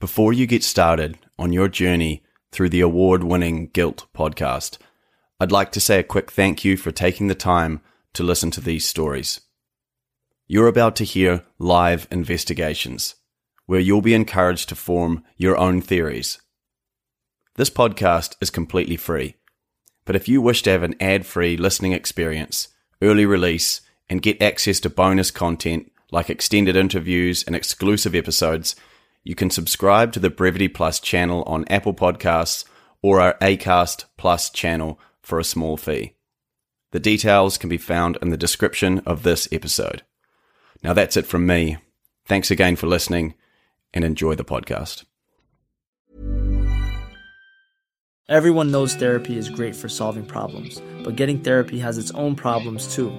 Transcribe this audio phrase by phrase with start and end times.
[0.00, 4.78] Before you get started on your journey through the award winning Guilt podcast,
[5.40, 7.80] I'd like to say a quick thank you for taking the time
[8.14, 9.40] to listen to these stories.
[10.46, 13.14] You're about to hear live investigations,
[13.66, 16.40] where you'll be encouraged to form your own theories.
[17.54, 19.36] This podcast is completely free,
[20.04, 22.68] but if you wish to have an ad free listening experience,
[23.00, 23.80] early release,
[24.10, 28.76] and get access to bonus content like extended interviews and exclusive episodes,
[29.24, 32.64] you can subscribe to the Brevity Plus channel on Apple Podcasts
[33.02, 36.14] or our Acast Plus channel for a small fee.
[36.92, 40.02] The details can be found in the description of this episode.
[40.82, 41.78] Now that's it from me.
[42.26, 43.34] Thanks again for listening
[43.94, 45.04] and enjoy the podcast.
[48.28, 52.94] Everyone knows therapy is great for solving problems, but getting therapy has its own problems
[52.94, 53.18] too,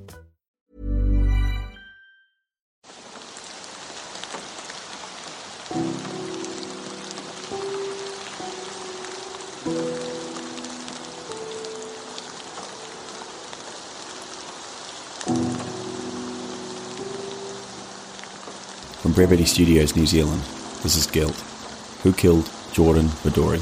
[19.11, 20.41] From Brevity Studios, New Zealand,
[20.83, 21.37] this is Guilt.
[22.03, 23.61] Who killed Jordan Vidori?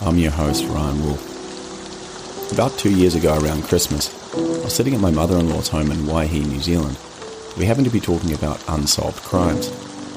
[0.00, 2.52] I'm your host, Ryan Wolf.
[2.54, 5.90] About two years ago, around Christmas, I was sitting at my mother in law's home
[5.90, 6.96] in Waihi, New Zealand.
[7.58, 9.66] We happened to be talking about unsolved crimes,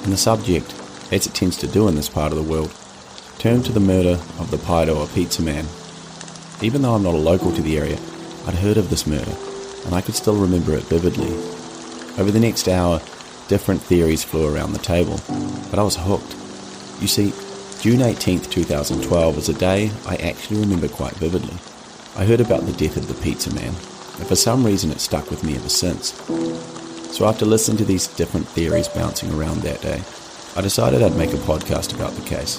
[0.05, 0.73] and the subject,
[1.11, 2.73] as it tends to do in this part of the world,
[3.39, 5.65] turned to the murder of the Paeroa pizza man.
[6.61, 7.99] Even though I'm not a local to the area,
[8.47, 9.35] I'd heard of this murder,
[9.85, 11.33] and I could still remember it vividly.
[12.17, 13.01] Over the next hour,
[13.51, 15.19] different theories flew around the table,
[15.69, 16.31] but I was hooked.
[17.01, 17.33] You see,
[17.81, 21.57] June 18th, 2012 was a day I actually remember quite vividly.
[22.15, 25.29] I heard about the death of the pizza man, and for some reason it stuck
[25.29, 26.13] with me ever since.
[27.13, 30.01] So after listening to these different theories bouncing around that day,
[30.55, 32.57] I decided I'd make a podcast about the case.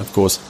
[0.00, 0.40] Of course,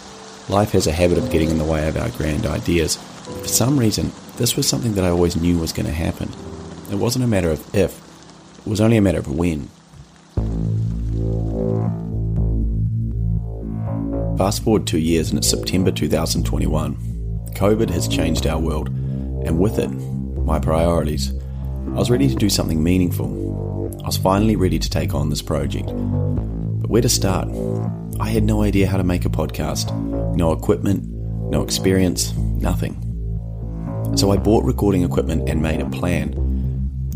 [0.49, 2.97] life has a habit of getting in the way of our grand ideas.
[3.43, 6.31] For some reason, this was something that I always knew was going to happen.
[6.91, 8.04] It wasn't a matter of if,
[8.65, 9.69] it was only a matter of when.
[14.39, 16.97] Fast forward two years and it's September 2021.
[17.55, 21.33] COVID has changed our world, and with it, my priorities.
[21.87, 23.93] I was ready to do something meaningful.
[24.03, 25.87] I was finally ready to take on this project.
[25.87, 27.49] But where to start?
[28.19, 29.95] I had no idea how to make a podcast.
[30.35, 31.05] No equipment,
[31.51, 33.01] no experience, nothing.
[34.17, 36.44] So I bought recording equipment and made a plan.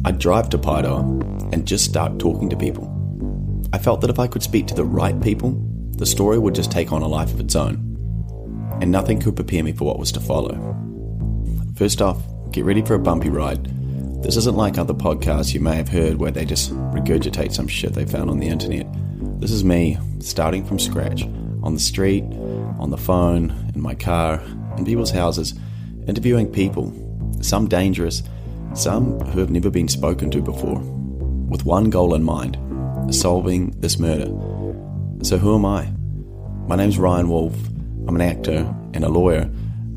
[0.04, 1.00] I'd drive to Paeroa
[1.52, 2.94] and just start talking to people.
[3.72, 5.60] I felt that if I could speak to the right people,
[5.96, 7.74] the story would just take on a life of its own,
[8.80, 10.76] and nothing could prepare me for what was to follow.
[11.74, 12.22] First off,
[12.52, 13.64] get ready for a bumpy ride.
[14.22, 17.92] This isn't like other podcasts you may have heard where they just regurgitate some shit
[17.92, 18.86] they found on the internet.
[19.40, 21.24] This is me, starting from scratch,
[21.62, 22.24] on the street,
[22.78, 24.40] on the phone, in my car,
[24.76, 25.54] in people's houses,
[26.06, 26.92] interviewing people,
[27.42, 28.22] some dangerous,
[28.74, 30.78] some who have never been spoken to before,
[31.48, 32.58] with one goal in mind
[33.10, 34.26] solving this murder.
[35.22, 35.92] So, who am I?
[36.68, 37.54] My name's Ryan Wolf.
[38.06, 39.50] I'm an actor and a lawyer,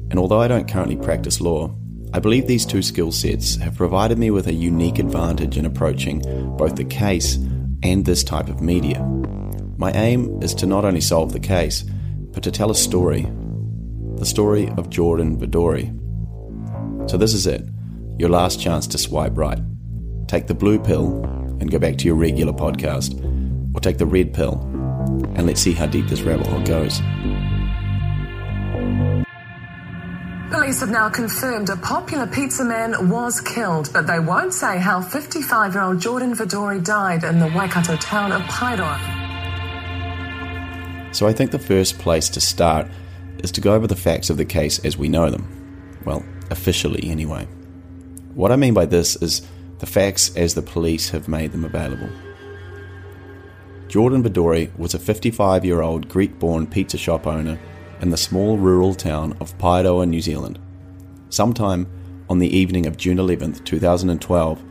[0.09, 1.75] and although I don't currently practice law,
[2.13, 6.21] I believe these two skill sets have provided me with a unique advantage in approaching
[6.57, 7.35] both the case
[7.83, 9.01] and this type of media.
[9.77, 11.83] My aim is to not only solve the case,
[12.33, 13.29] but to tell a story
[14.15, 15.97] the story of Jordan Vidori.
[17.09, 17.67] So, this is it
[18.17, 19.59] your last chance to swipe right.
[20.27, 21.23] Take the blue pill
[21.59, 23.15] and go back to your regular podcast,
[23.75, 24.67] or take the red pill
[25.35, 26.99] and let's see how deep this rabbit hole goes.
[30.51, 35.01] Police have now confirmed a popular pizza man was killed, but they won't say how
[35.01, 38.99] 55 year old Jordan Vidori died in the Waikato town of Paeroa.
[41.13, 42.87] So I think the first place to start
[43.39, 45.47] is to go over the facts of the case as we know them.
[46.05, 47.47] Well, officially, anyway.
[48.33, 49.41] What I mean by this is
[49.79, 52.09] the facts as the police have made them available.
[53.87, 57.59] Jordan Vidori was a 55 year old Greek born pizza shop owner
[57.99, 60.59] in the small rural town of Paeroa, New Zealand.
[61.29, 61.87] Sometime
[62.29, 64.63] on the evening of June 11, 2012,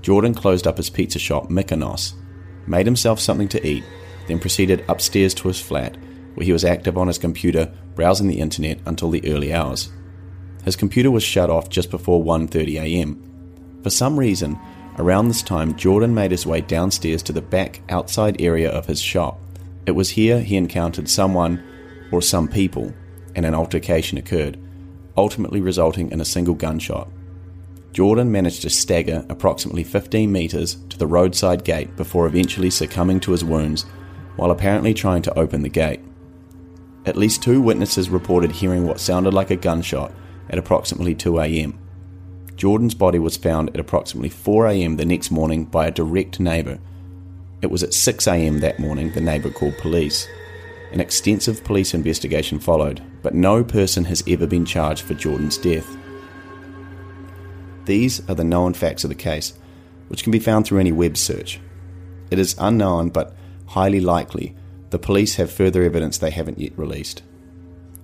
[0.00, 2.12] Jordan closed up his pizza shop, Mykonos,
[2.68, 3.82] made himself something to eat,
[4.28, 5.96] then proceeded upstairs to his flat,
[6.34, 9.90] where he was active on his computer browsing the internet until the early hours.
[10.68, 13.22] His computer was shut off just before 1:30 a.m.
[13.82, 14.58] For some reason,
[14.98, 19.00] around this time Jordan made his way downstairs to the back outside area of his
[19.00, 19.40] shop.
[19.86, 21.62] It was here he encountered someone
[22.12, 22.92] or some people
[23.34, 24.58] and an altercation occurred,
[25.16, 27.08] ultimately resulting in a single gunshot.
[27.94, 33.32] Jordan managed to stagger approximately 15 metres to the roadside gate before eventually succumbing to
[33.32, 33.86] his wounds
[34.36, 36.00] while apparently trying to open the gate.
[37.06, 40.12] At least two witnesses reported hearing what sounded like a gunshot
[40.50, 41.78] at approximately 2 am.
[42.56, 46.78] Jordan's body was found at approximately 4 am the next morning by a direct neighbour.
[47.62, 50.26] It was at 6 am that morning the neighbour called police.
[50.92, 55.96] An extensive police investigation followed, but no person has ever been charged for Jordan's death.
[57.84, 59.54] These are the known facts of the case,
[60.08, 61.60] which can be found through any web search.
[62.30, 63.36] It is unknown, but
[63.66, 64.56] highly likely
[64.90, 67.22] the police have further evidence they haven't yet released.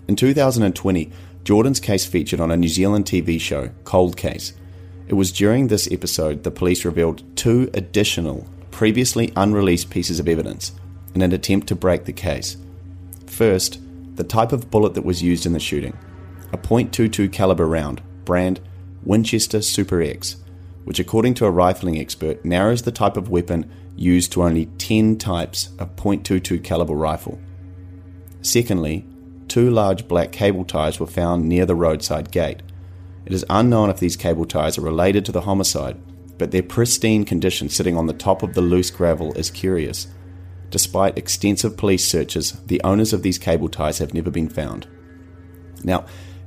[0.06, 1.11] In 2020,
[1.44, 4.55] Jordan's case featured on a New Zealand TV show, Cold Case.
[5.06, 10.73] It was during this episode the police revealed two additional, previously unreleased pieces of evidence
[11.14, 12.56] in an attempt to break the case.
[13.26, 13.79] First,
[14.17, 15.96] the type of bullet that was used in the shooting
[16.52, 18.61] a .22 caliber round, brand
[19.02, 20.37] Winchester Super X,
[20.85, 25.19] which, according to a rifling expert, narrows the type of weapon used to only 10
[25.19, 27.38] types of .22 caliber rifle.
[28.40, 29.05] Secondly,
[29.55, 32.61] two large black cable ties were found near the roadside gate.
[33.25, 35.97] It is unknown if these cable ties are related to the homicide,
[36.39, 40.09] but their pristine condition sitting on the top of the loose gravel is curious.
[40.71, 44.89] Despite extensive police searches, the owners of these cable ties have never been found.
[45.85, 46.05] Now,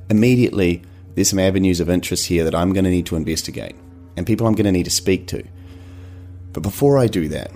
[0.09, 0.81] immediately,
[1.15, 3.77] there's some avenues of interest here that I'm going to need to investigate
[4.17, 5.47] and people I'm going to need to speak to.
[6.51, 7.51] But before I do that,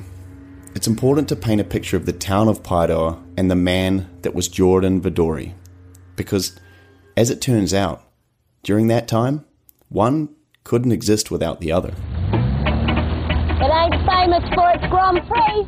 [0.74, 4.34] it's important to paint a picture of the town of Paeroa and the man that
[4.34, 5.54] was Jordan Vidori.
[6.16, 6.58] Because,
[7.18, 8.04] as it turns out,
[8.64, 9.46] during that time,
[9.90, 10.30] one
[10.64, 11.94] couldn't exist without the other.
[12.30, 15.68] It ain't famous for its Grand Prix.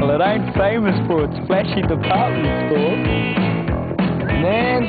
[0.00, 2.96] Well, it ain't famous for its flashy department store.
[4.42, 4.82] Man,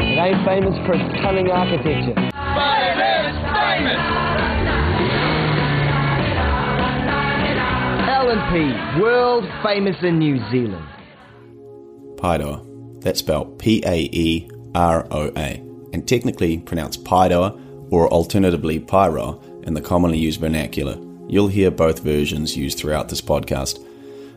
[0.00, 2.14] it ain't famous for its cunning architecture.
[2.14, 2.98] But it
[3.28, 4.27] is famous!
[8.28, 10.86] L&P, world famous in New Zealand.
[12.16, 12.62] Paeroa.
[13.00, 15.64] That's spelled P A E R O A,
[15.94, 17.58] and technically pronounced Paeroa
[17.90, 20.98] or alternatively Pyro in the commonly used vernacular.
[21.26, 23.82] You'll hear both versions used throughout this podcast.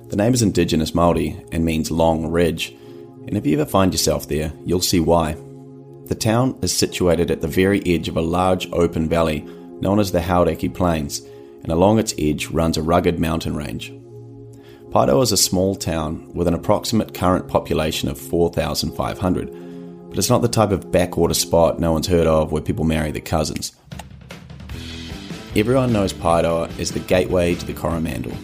[0.07, 2.73] The name is Indigenous Māori and means long ridge,
[3.27, 5.33] and if you ever find yourself there, you'll see why.
[6.05, 9.41] The town is situated at the very edge of a large open valley
[9.81, 11.23] known as the Hauraki Plains,
[11.63, 13.91] and along its edge runs a rugged mountain range.
[14.91, 20.41] Paeroa is a small town with an approximate current population of 4,500, but it's not
[20.41, 23.73] the type of backwater spot no one's heard of where people marry their cousins.
[25.55, 28.35] Everyone knows Paeroa as the gateway to the Coromandel.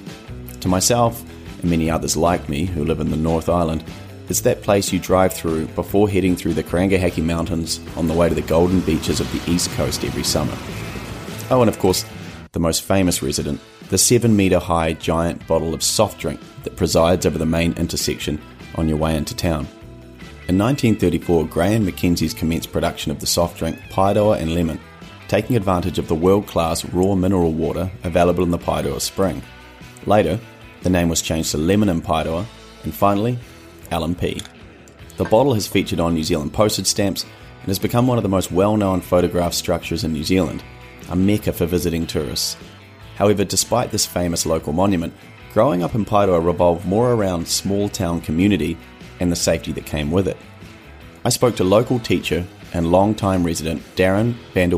[0.61, 1.23] To myself,
[1.61, 3.83] and many others like me who live in the North Island,
[4.29, 8.27] it's that place you drive through before heading through the Karangahake Mountains on the way
[8.27, 10.57] to the golden beaches of the East Coast every summer.
[11.49, 12.03] Oh, and of course,
[12.57, 17.23] the most famous resident, the 7 metre high giant bottle of soft drink that presides
[17.23, 18.41] over the main intersection
[18.73, 19.67] on your way into town.
[20.47, 24.79] In 1934, Graham Mackenzie's commenced production of the soft drink Paeroa and Lemon,
[25.27, 29.43] taking advantage of the world class raw mineral water available in the Paeroa spring.
[30.07, 30.39] Later,
[30.81, 32.43] the name was changed to Lemon and Paeroa,
[32.85, 33.37] and finally,
[33.91, 34.41] L&P.
[35.17, 38.29] The bottle has featured on New Zealand postage stamps and has become one of the
[38.29, 40.63] most well known photograph structures in New Zealand,
[41.09, 42.57] a mecca for visiting tourists.
[43.15, 45.13] However, despite this famous local monument,
[45.53, 48.77] growing up in Paeroa revolved more around small town community
[49.19, 50.37] and the safety that came with it.
[51.25, 54.77] I spoke to local teacher and long-time resident Darren van der.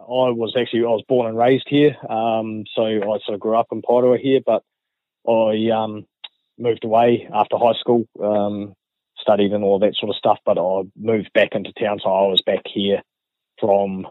[0.00, 3.56] I was actually I was born and raised here, um, so I sort of grew
[3.56, 4.62] up in Paeroa here, but
[5.26, 6.06] I um,
[6.58, 8.74] moved away after high school, um,
[9.16, 10.38] studied and all that sort of stuff.
[10.44, 13.02] But I moved back into town, so I was back here
[13.58, 14.06] from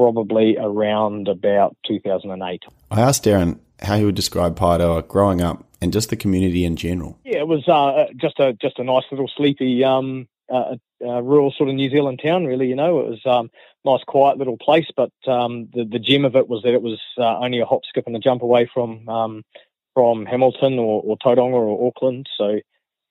[0.00, 2.62] probably around about 2008.
[2.90, 6.76] I asked Darren how he would describe Paeroa growing up and just the community in
[6.76, 7.18] general.
[7.22, 11.52] Yeah, it was uh, just a just a nice little sleepy um, uh, uh, rural
[11.54, 12.46] sort of New Zealand town.
[12.46, 13.50] Really, you know, it was um,
[13.84, 14.86] nice, quiet little place.
[14.96, 17.82] But um, the the gem of it was that it was uh, only a hop,
[17.86, 19.44] skip, and a jump away from um,
[19.92, 22.26] from Hamilton or, or Tauranga or Auckland.
[22.38, 22.58] So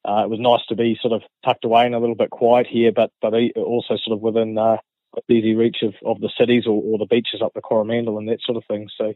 [0.06, 2.66] uh, it was nice to be sort of tucked away and a little bit quiet
[2.66, 4.78] here, but but also sort of within uh,
[5.30, 8.42] easy reach of, of the cities or, or the beaches up the Coromandel and that
[8.42, 8.90] sort of thing.
[8.98, 9.14] So,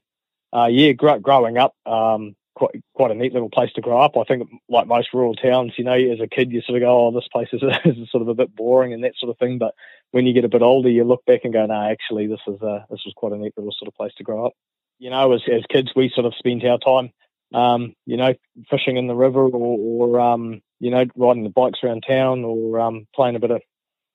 [0.56, 4.18] uh, yeah, gr- growing up, um, quite quite a neat little place to grow up.
[4.18, 7.08] I think, like most rural towns, you know, as a kid, you sort of go,
[7.08, 9.58] "Oh, this place is, is sort of a bit boring" and that sort of thing.
[9.58, 9.74] But
[10.12, 12.62] when you get a bit older, you look back and go, "No, actually, this is
[12.62, 14.54] uh, this was quite a neat little sort of place to grow up."
[15.00, 17.12] You know, as as kids, we sort of spent our time,
[17.54, 18.34] um, you know,
[18.70, 19.78] fishing in the river or,
[20.10, 23.62] or um, you know, riding the bikes around town or um, playing a bit of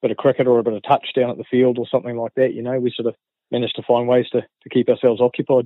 [0.01, 2.33] bit of cricket or a bit of touch down at the field or something like
[2.35, 2.53] that.
[2.53, 3.15] You know, we sort of
[3.51, 5.65] managed to find ways to, to keep ourselves occupied.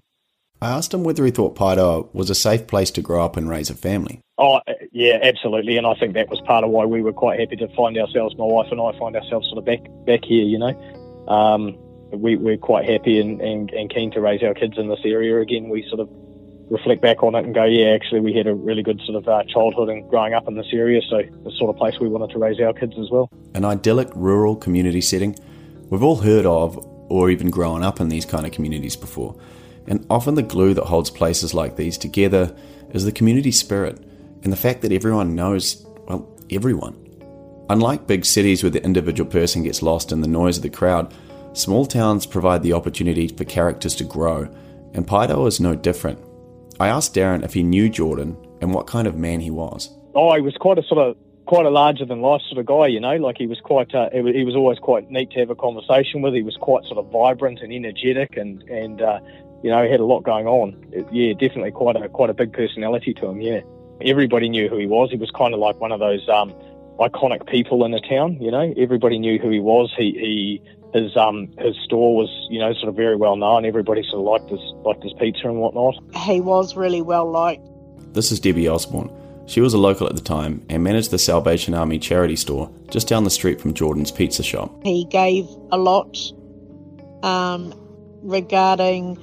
[0.62, 3.50] I asked him whether he thought Paeroa was a safe place to grow up and
[3.50, 4.22] raise a family.
[4.38, 4.62] Oh,
[4.92, 5.78] yeah, absolutely.
[5.78, 8.36] And I think that was part of why we were quite happy to find ourselves,
[8.38, 10.74] my wife and I find ourselves sort of back back here, you know.
[11.28, 11.78] Um,
[12.14, 15.42] we, we're quite happy and, and, and keen to raise our kids in this area
[15.42, 15.70] again.
[15.70, 16.10] We sort of
[16.70, 19.28] reflect back on it and go, yeah, actually, we had a really good sort of
[19.28, 22.30] uh, childhood and growing up in this area, so the sort of place we wanted
[22.32, 23.30] to raise our kids as well.
[23.54, 25.38] An idyllic rural community setting.
[25.90, 26.78] We've all heard of
[27.10, 29.36] or even grown up in these kind of communities before.
[29.88, 32.56] And often the glue that holds places like these together
[32.92, 34.00] is the community spirit
[34.44, 37.00] and the fact that everyone knows, well, everyone.
[37.70, 41.14] Unlike big cities where the individual person gets lost in the noise of the crowd,
[41.54, 44.48] small towns provide the opportunity for characters to grow,
[44.94, 46.20] and Paeroa is no different.
[46.80, 49.90] I asked Darren if he knew Jordan and what kind of man he was.
[50.16, 52.88] Oh, he was quite a sort of quite a larger than life sort of guy,
[52.88, 53.16] you know.
[53.18, 56.34] Like he was quite, uh, he was always quite neat to have a conversation with.
[56.34, 59.20] He was quite sort of vibrant and energetic, and and uh,
[59.64, 60.76] you know, he had a lot going on.
[61.12, 63.42] Yeah, definitely quite a quite a big personality to him.
[63.42, 63.62] Yeah,
[64.02, 65.10] everybody knew who he was.
[65.12, 66.54] He was kind of like one of those um,
[67.00, 68.38] iconic people in the town.
[68.42, 69.94] You know, everybody knew who he was.
[69.98, 70.62] He he
[70.94, 73.66] his um his store was you know sort of very well known.
[73.66, 75.96] Everybody sort of liked his liked his pizza and whatnot.
[76.16, 77.68] He was really well liked.
[78.14, 79.12] This is Debbie Osborne.
[79.46, 83.08] She was a local at the time and managed the Salvation Army charity store just
[83.08, 84.72] down the street from Jordan's pizza shop.
[84.84, 86.18] He gave a lot
[87.24, 87.74] um,
[88.22, 89.18] regarding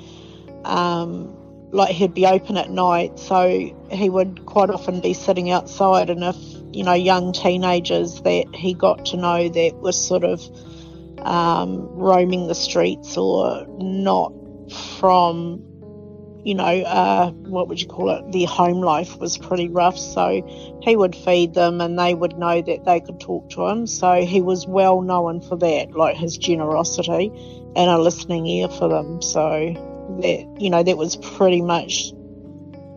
[0.65, 1.35] um,
[1.73, 3.49] like he'd be open at night, so
[3.91, 6.11] he would quite often be sitting outside.
[6.11, 6.37] And if
[6.73, 10.43] you know young teenagers that he got to know that were sort of
[11.25, 14.33] um, roaming the streets or not
[14.99, 15.63] from,
[16.45, 18.33] you know, uh, what would you call it?
[18.33, 20.43] Their home life was pretty rough, so
[20.83, 23.87] he would feed them, and they would know that they could talk to him.
[23.87, 27.31] So he was well known for that, like his generosity
[27.77, 29.23] and a listening ear for them.
[29.23, 29.41] So
[30.23, 32.13] that you know that was pretty much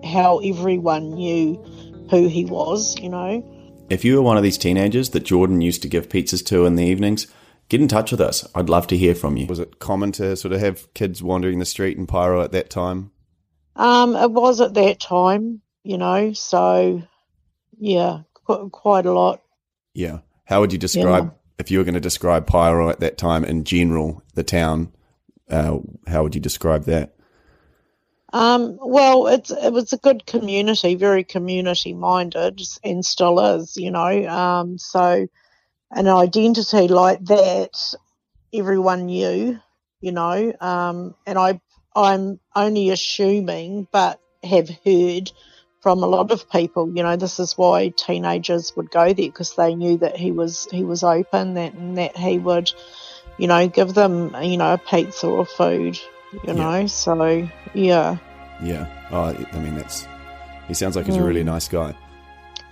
[0.03, 1.63] how everyone knew
[2.09, 2.97] who he was.
[2.99, 3.49] You know.
[3.89, 6.77] If you were one of these teenagers that Jordan used to give pizzas to in
[6.77, 7.27] the evenings,
[7.73, 8.47] get in touch with us.
[8.53, 9.47] I'd love to hear from you.
[9.47, 12.69] Was it common to sort of have kids wandering the street in Pyro at that
[12.69, 13.09] time?
[13.75, 16.33] Um, it was at that time, you know.
[16.33, 17.01] So,
[17.79, 19.41] yeah, qu- quite a lot.
[19.95, 20.19] Yeah.
[20.45, 21.31] How would you describe yeah.
[21.57, 24.93] if you were going to describe Pyro at that time in general, the town?
[25.49, 27.15] Uh, how would you describe that?
[28.33, 33.89] Um, well, it's it was a good community, very community minded, and still is, you
[33.89, 34.27] know.
[34.27, 35.27] Um, so,
[35.95, 37.93] an identity like that,
[38.53, 39.59] everyone knew,
[40.01, 40.53] you know.
[40.59, 41.61] Um, and I,
[41.95, 45.31] I'm only assuming, but have heard
[45.81, 49.55] from a lot of people, you know, this is why teenagers would go there because
[49.55, 52.71] they knew that he was he was open, that and that he would
[53.37, 55.99] you know, give them, you know, a pizza or food,
[56.31, 56.53] you yeah.
[56.53, 56.87] know.
[56.87, 58.17] So, yeah.
[58.61, 58.87] Yeah.
[59.11, 60.07] Oh, I mean, that's,
[60.67, 61.47] he sounds like he's a really mm.
[61.47, 61.95] nice guy.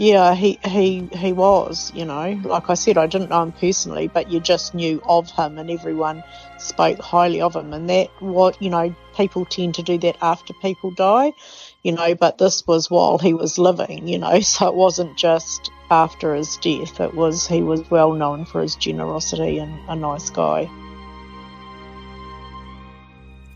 [0.01, 2.41] Yeah, he, he, he was, you know.
[2.43, 5.70] Like I said, I didn't know him personally, but you just knew of him and
[5.70, 6.24] everyone
[6.58, 7.72] spoke highly of him.
[7.72, 11.34] And that, what, you know, people tend to do that after people die,
[11.84, 15.70] you know, but this was while he was living, you know, so it wasn't just
[15.91, 17.00] after his death.
[17.00, 20.67] It was he was well known for his generosity and a nice guy.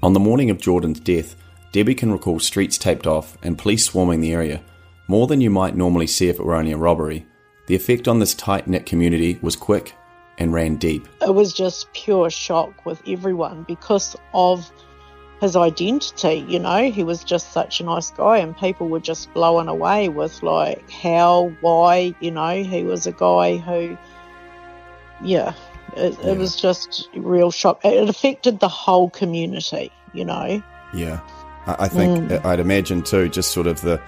[0.04, 1.36] On the morning of Jordan's death,
[1.72, 4.62] Debbie can recall streets taped off and police swarming the area,
[5.08, 7.26] more than you might normally see if it were only a robbery.
[7.68, 9.96] The effect on this tight knit community was quick
[10.38, 11.08] and ran deep.
[11.22, 14.72] It was just pure shock with everyone because of
[15.42, 16.46] his identity.
[16.48, 20.10] You know, he was just such a nice guy, and people were just blown away
[20.10, 22.14] with like how, why.
[22.20, 23.98] You know, he was a guy who,
[25.24, 25.54] yeah,
[25.96, 26.32] it, yeah.
[26.32, 27.84] it was just real shock.
[27.84, 29.92] It affected the whole community.
[30.14, 30.64] You know.
[30.94, 31.20] Yeah,
[31.66, 32.46] I, I think mm.
[32.46, 33.30] I'd imagine too.
[33.30, 34.02] Just sort of the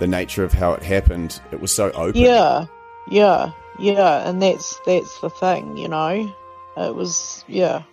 [0.00, 1.40] the nature of how it happened.
[1.52, 2.20] It was so open.
[2.20, 2.66] Yeah,
[3.08, 5.76] yeah, yeah, and that's that's the thing.
[5.76, 6.34] You know,
[6.76, 7.84] it was yeah,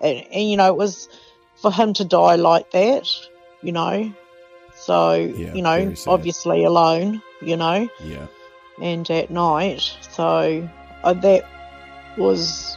[0.00, 1.08] and, and you know it was
[1.56, 3.10] for him to die like that,
[3.62, 4.12] you know.
[4.74, 7.88] So, yeah, you know, obviously alone, you know.
[8.02, 8.26] Yeah.
[8.80, 9.96] and at night.
[10.10, 10.68] So
[11.02, 11.44] uh, that
[12.16, 12.76] was,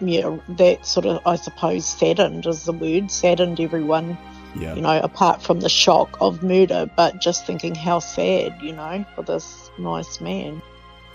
[0.00, 4.18] yeah, that sort of, I suppose, saddened is the word, saddened everyone.
[4.56, 4.74] Yeah.
[4.74, 9.04] You know, apart from the shock of murder, but just thinking how sad, you know,
[9.14, 10.62] for this nice man.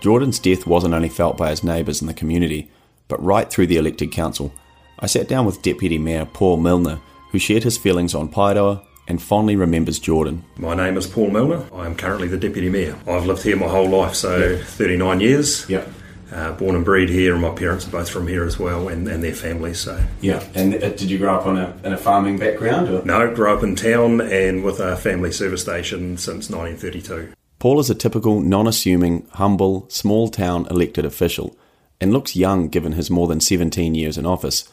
[0.00, 2.70] Jordan's death wasn't only felt by his neighbours and the community,
[3.08, 4.52] but right through the elected council.
[4.98, 9.20] I sat down with Deputy Mayor Paul Milner, who shared his feelings on Paeroa and
[9.20, 10.44] fondly remembers Jordan.
[10.56, 11.64] My name is Paul Milner.
[11.74, 12.96] I am currently the Deputy Mayor.
[13.08, 15.68] I've lived here my whole life, so 39 years.
[15.68, 15.90] Yep.
[16.32, 19.08] Uh, born and bred here, and my parents are both from here as well, and,
[19.08, 19.80] and their families.
[19.80, 20.44] So yeah.
[20.54, 22.88] And uh, did you grow up on a, in a farming background?
[22.88, 23.04] Or?
[23.04, 27.32] No, grew up in town and with a family service station since 1932.
[27.58, 31.56] Paul is a typical, non-assuming, humble, small-town elected official,
[32.00, 34.66] and looks young given his more than 17 years in office.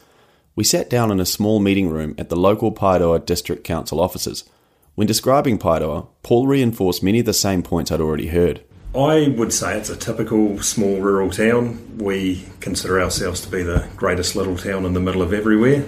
[0.56, 4.44] We sat down in a small meeting room at the local Paeroa District Council offices.
[4.94, 8.62] When describing Paeroa, Paul reinforced many of the same points I'd already heard.
[8.98, 11.98] I would say it's a typical small rural town.
[11.98, 15.84] We consider ourselves to be the greatest little town in the middle of everywhere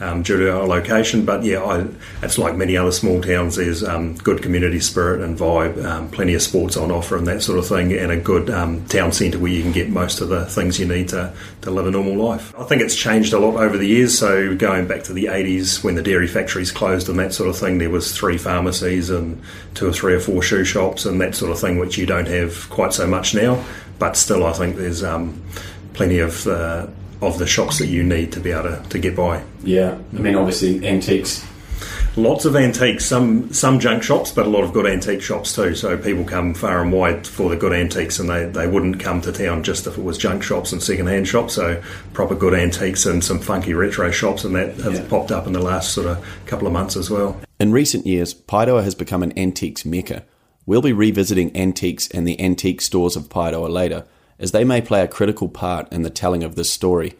[0.00, 1.24] um, due to our location.
[1.24, 1.86] But yeah, I,
[2.22, 3.56] it's like many other small towns.
[3.56, 7.42] There's um, good community spirit and vibe, um, plenty of sports on offer and that
[7.42, 10.28] sort of thing, and a good um, town centre where you can get most of
[10.28, 11.32] the things you need to,
[11.62, 12.54] to live a normal life.
[12.58, 14.18] I think it's changed a lot over the years.
[14.18, 17.56] So going back to the 80s when the dairy factories closed and that sort of
[17.56, 19.40] thing, there was three pharmacies and
[19.74, 22.28] two or three or four shoe shops and that sort of thing, which you don't
[22.28, 23.62] have quite so much now.
[23.98, 25.42] But still, I think there's um,
[25.94, 26.88] plenty of uh,
[27.22, 29.42] of the shops that you need to be able to, to get by.
[29.62, 31.46] Yeah, I mean, obviously, antiques.
[32.14, 35.74] Lots of antiques, some some junk shops, but a lot of good antique shops too.
[35.74, 39.22] So people come far and wide for the good antiques, and they, they wouldn't come
[39.22, 41.54] to town just if it was junk shops and second hand shops.
[41.54, 45.08] So proper good antiques and some funky retro shops, and that have yeah.
[45.08, 47.40] popped up in the last sort of couple of months as well.
[47.58, 50.24] In recent years, Paeroa has become an antiques mecca.
[50.66, 54.04] We'll be revisiting antiques and the antique stores of Paeroa later,
[54.38, 57.14] as they may play a critical part in the telling of this story.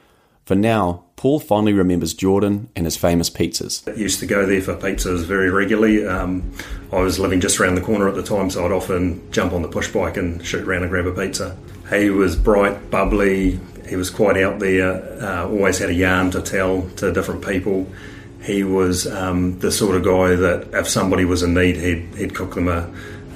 [0.44, 3.88] For now, Paul fondly remembers Jordan and his famous pizzas.
[3.88, 6.04] I used to go there for pizzas very regularly.
[6.04, 6.52] Um,
[6.92, 9.62] I was living just around the corner at the time, so I'd often jump on
[9.62, 11.56] the push bike and shoot around and grab a pizza.
[11.90, 16.42] He was bright, bubbly, he was quite out there, uh, always had a yarn to
[16.42, 17.86] tell to different people.
[18.42, 22.34] He was um, the sort of guy that if somebody was in need, he'd, he'd
[22.34, 22.92] cook them a,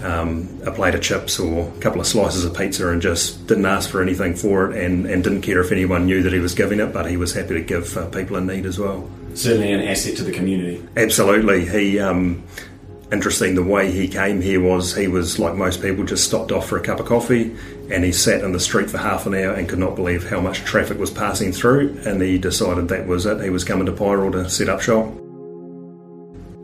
[0.07, 3.66] um, a plate of chips or a couple of slices of pizza and just didn't
[3.66, 6.55] ask for anything for it and, and didn't care if anyone knew that he was
[6.55, 9.11] giving it, but he was happy to give uh, people in need as well.
[9.35, 10.87] Certainly an asset to the community.
[10.97, 11.66] Absolutely.
[11.66, 12.45] He, um,
[13.11, 16.69] interesting, the way he came here was he was like most people, just stopped off
[16.69, 17.55] for a cup of coffee
[17.90, 20.40] and he sat in the street for half an hour and could not believe how
[20.40, 22.01] much traffic was passing through.
[22.05, 23.42] And he decided that was it.
[23.42, 25.12] He was coming to Paeroa to set up shop.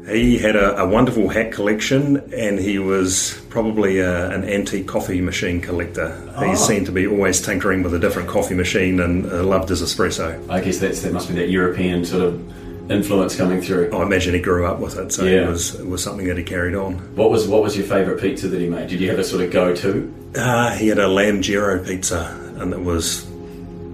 [0.06, 5.20] He had a, a, wonderful hat collection and he was probably a, an antique coffee
[5.20, 6.20] machine collector.
[6.36, 6.48] Oh.
[6.48, 9.80] He seemed to be always tinkering with a different coffee machine and uh, loved his
[9.80, 10.50] espresso.
[10.50, 13.90] I guess that's, that must be that European sort of influence coming through.
[13.92, 15.42] I imagine he grew up with it, so yeah.
[15.42, 16.94] it, was, it was something that he carried on.
[17.14, 18.88] What was what was your favourite pizza that he made?
[18.88, 20.32] Did you have a sort of go to?
[20.34, 23.26] Uh, he had a lamb gyro pizza and it was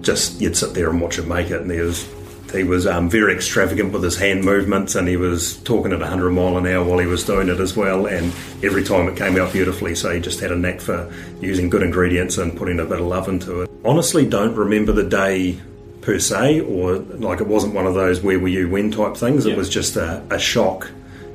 [0.01, 2.05] just, you'd sit there and watch him make it and there was
[2.50, 6.30] he was um, very extravagant with his hand movements and he was talking at 100
[6.30, 8.32] mile an hour while he was doing it as well and
[8.62, 11.82] every time it came out beautifully so he just had a knack for using good
[11.82, 13.70] ingredients and putting a bit of love into it.
[13.84, 15.61] Honestly don't remember the day
[16.00, 19.44] per se or like it wasn't one of those where were you when type things.
[19.44, 20.90] It was just a, a shock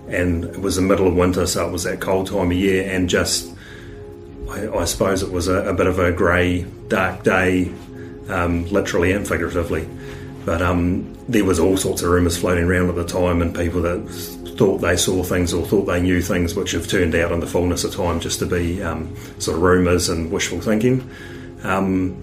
[0.07, 2.89] and it was the middle of winter so it was that cold time of year
[2.89, 3.53] and just
[4.49, 7.71] I, I suppose it was a, a, bit of a grey dark day
[8.29, 9.87] um, literally and figuratively
[10.45, 13.81] but um, there was all sorts of rumours floating around at the time, and people
[13.81, 13.99] that
[14.57, 17.47] thought they saw things or thought they knew things, which have turned out in the
[17.47, 21.09] fullness of time just to be um, sort of rumours and wishful thinking.
[21.63, 22.21] Um,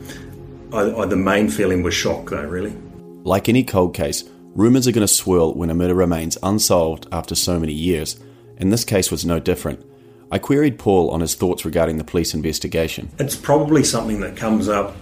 [0.72, 2.74] I, I, the main feeling was shock, though, really.
[3.24, 7.34] Like any cold case, rumours are going to swirl when a murder remains unsolved after
[7.34, 8.18] so many years,
[8.58, 9.84] and this case was no different.
[10.30, 13.10] I queried Paul on his thoughts regarding the police investigation.
[13.18, 14.94] It's probably something that comes up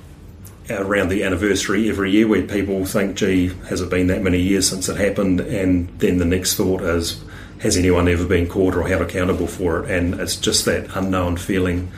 [0.70, 4.68] around the anniversary every year where people think, gee, has it been that many years
[4.68, 5.40] since it happened?
[5.40, 7.22] And then the next thought is,
[7.60, 9.90] has anyone ever been caught or held accountable for it?
[9.90, 11.90] And it's just that unknown feeling.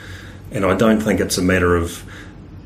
[0.51, 2.03] And I don't think it's a matter of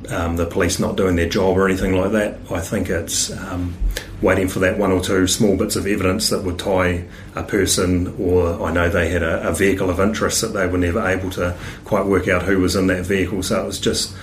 [0.09, 2.37] um, the police not doing their job or anything like that.
[2.51, 3.75] I think it's um,
[4.21, 8.15] waiting for that one or two small bits of evidence that would tie a person,
[8.19, 11.31] or I know they had a, a vehicle of interest that they were never able
[11.31, 13.43] to quite work out who was in that vehicle.
[13.43, 14.15] So it was just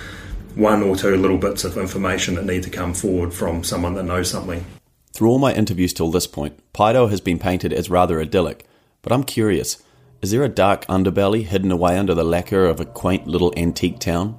[0.55, 4.03] one or two little bits of information that need to come forward from someone that
[4.03, 4.65] knows something.
[5.13, 8.65] Through all my interviews till this point, Paeroa has been painted as rather idyllic,
[9.01, 9.81] but I'm curious.
[10.21, 13.99] Is there a dark underbelly hidden away under the lacquer of a quaint little antique
[13.99, 14.37] town?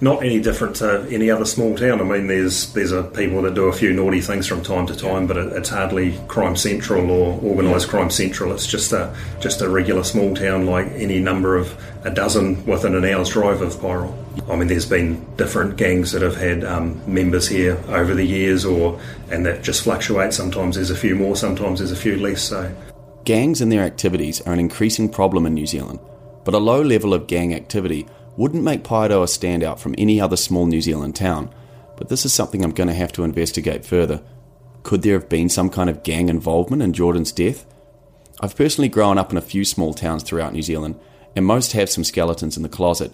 [0.00, 2.00] not any different to any other small town.
[2.00, 4.96] I mean, there's there's a people that do a few naughty things from time to
[4.96, 8.52] time, but it, it's hardly crime central or organised crime central.
[8.52, 11.74] It's just a just a regular small town like any number of
[12.04, 14.23] a dozen within an hour's drive of Pirel.
[14.48, 18.64] I mean, there's been different gangs that have had um, members here over the years,
[18.64, 20.36] or and that just fluctuates.
[20.36, 22.42] Sometimes there's a few more, sometimes there's a few less.
[22.42, 22.74] So,
[23.24, 26.00] gangs and their activities are an increasing problem in New Zealand,
[26.44, 30.36] but a low level of gang activity wouldn't make Paeroa stand out from any other
[30.36, 31.52] small New Zealand town,
[31.96, 34.20] but this is something I'm going to have to investigate further.
[34.82, 37.64] Could there have been some kind of gang involvement in Jordan's death?
[38.40, 40.98] I've personally grown up in a few small towns throughout New Zealand,
[41.36, 43.12] and most have some skeletons in the closet.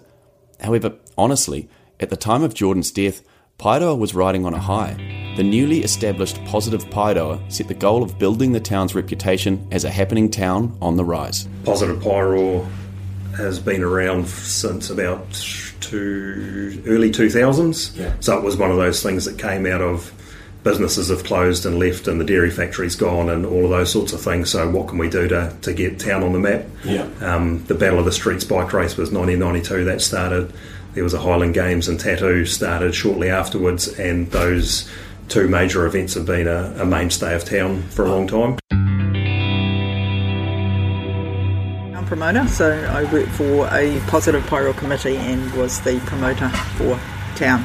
[0.61, 1.69] However, honestly,
[1.99, 3.21] at the time of Jordan's death,
[3.57, 4.95] Paeroa was riding on a high.
[5.37, 9.89] The newly established Positive Paeroa set the goal of building the town's reputation as a
[9.89, 11.47] happening town on the rise.
[11.63, 12.67] Positive Paeroa
[13.37, 15.31] has been around since about
[15.79, 17.97] two, early 2000s.
[17.97, 18.13] Yeah.
[18.19, 20.11] So it was one of those things that came out of
[20.63, 24.13] businesses have closed and left and the dairy factory's gone and all of those sorts
[24.13, 24.51] of things.
[24.51, 26.65] So what can we do to, to get town on the map?
[26.83, 27.09] Yeah.
[27.21, 29.85] Um, the Battle of the Streets bike race was 1992.
[29.85, 30.53] That started.
[30.93, 34.89] There was a Highland Games and Tattoo started shortly afterwards and those
[35.29, 38.59] two major events have been a, a mainstay of town for a long time.
[41.95, 46.49] I'm a Promoter, so I worked for a positive Paeroa committee and was the promoter
[46.49, 46.99] for
[47.35, 47.63] town.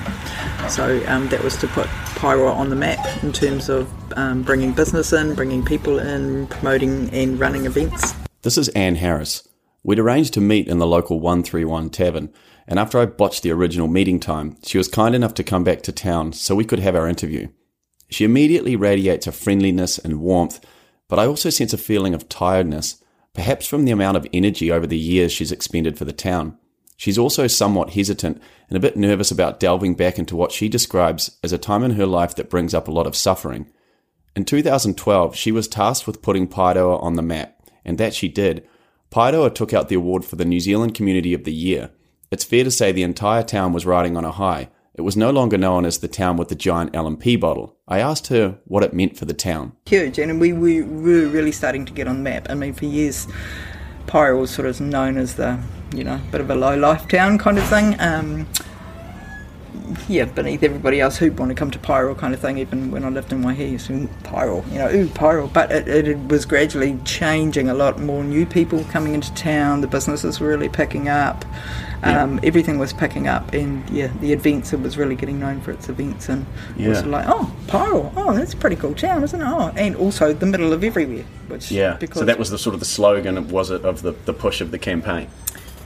[0.68, 4.72] So um, that was to put Paeroa on the map in terms of um, bringing
[4.72, 8.14] business in, bringing people in, promoting and running events.
[8.42, 9.46] This is Anne Harris.
[9.82, 12.32] We'd arranged to meet in the local 131 Tavern,
[12.66, 15.82] and after I botched the original meeting time, she was kind enough to come back
[15.82, 17.48] to town so we could have our interview.
[18.08, 20.64] She immediately radiates a friendliness and warmth,
[21.08, 23.02] but I also sense a feeling of tiredness
[23.36, 26.58] perhaps from the amount of energy over the years she's expended for the town.
[26.96, 31.38] She's also somewhat hesitant and a bit nervous about delving back into what she describes
[31.42, 33.70] as a time in her life that brings up a lot of suffering.
[34.34, 38.66] In 2012, she was tasked with putting Paeroa on the map, and that she did.
[39.10, 41.90] Paeroa took out the award for the New Zealand Community of the Year.
[42.30, 45.30] It's fair to say the entire town was riding on a high, it was no
[45.30, 47.76] longer known as the town with the giant L&P bottle.
[47.86, 49.76] I asked her what it meant for the town.
[49.84, 52.46] Huge, and we, we were really starting to get on the map.
[52.48, 53.28] I mean, for years,
[54.06, 55.60] Pyro was sort of known as the,
[55.94, 57.96] you know, bit of a low life town kind of thing.
[58.00, 58.46] Um,
[60.08, 62.58] yeah, beneath everybody else who'd want to come to Pyro kind of thing.
[62.58, 65.48] Even when I lived in Waihi, so Pyro, you know, ooh, Pyro.
[65.48, 67.68] But it, it, was gradually changing.
[67.68, 69.80] A lot more new people coming into town.
[69.80, 71.44] The businesses were really picking up.
[72.02, 72.40] Um, yeah.
[72.44, 75.88] Everything was picking up, and yeah, the events it was really getting known for its
[75.88, 76.46] events, and
[76.76, 76.86] yeah.
[76.86, 79.46] it was like, oh, Pyro, oh, that's a pretty cool town, isn't it?
[79.46, 81.98] Oh, and also the middle of everywhere, which yeah.
[82.12, 84.72] So that was the sort of the slogan, was it, of the the push of
[84.72, 85.28] the campaign?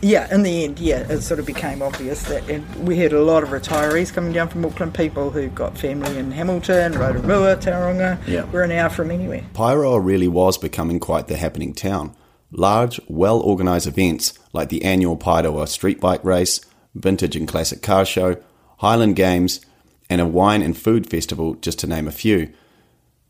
[0.03, 2.45] Yeah, in the end, yeah, it sort of became obvious that
[2.79, 6.31] we had a lot of retirees coming down from Auckland, people who've got family in
[6.31, 8.19] Hamilton, Rotorua, Tauranga.
[8.27, 8.45] Yeah.
[8.45, 9.45] We're an hour from anywhere.
[9.53, 12.17] Paeroa really was becoming quite the happening town.
[12.51, 16.61] Large, well organised events like the annual Paeroa street bike race,
[16.95, 18.37] vintage and classic car show,
[18.79, 19.61] Highland Games,
[20.09, 22.51] and a wine and food festival, just to name a few.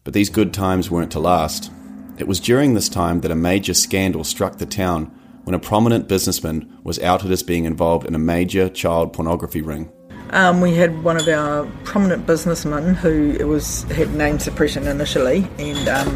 [0.05, 1.71] But these good times weren't to last.
[2.17, 5.15] It was during this time that a major scandal struck the town
[5.51, 9.91] when a prominent businessman was outed as being involved in a major child pornography ring.
[10.31, 15.89] Um, we had one of our prominent businessmen who was had name suppression initially, and
[15.89, 16.09] um,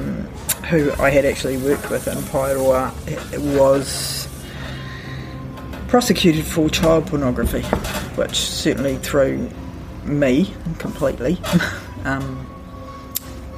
[0.70, 2.92] who I had actually worked with in Paeroa
[3.56, 4.28] was
[5.88, 7.62] prosecuted for child pornography,
[8.14, 9.50] which certainly threw
[10.04, 11.40] me completely.
[12.04, 12.53] um,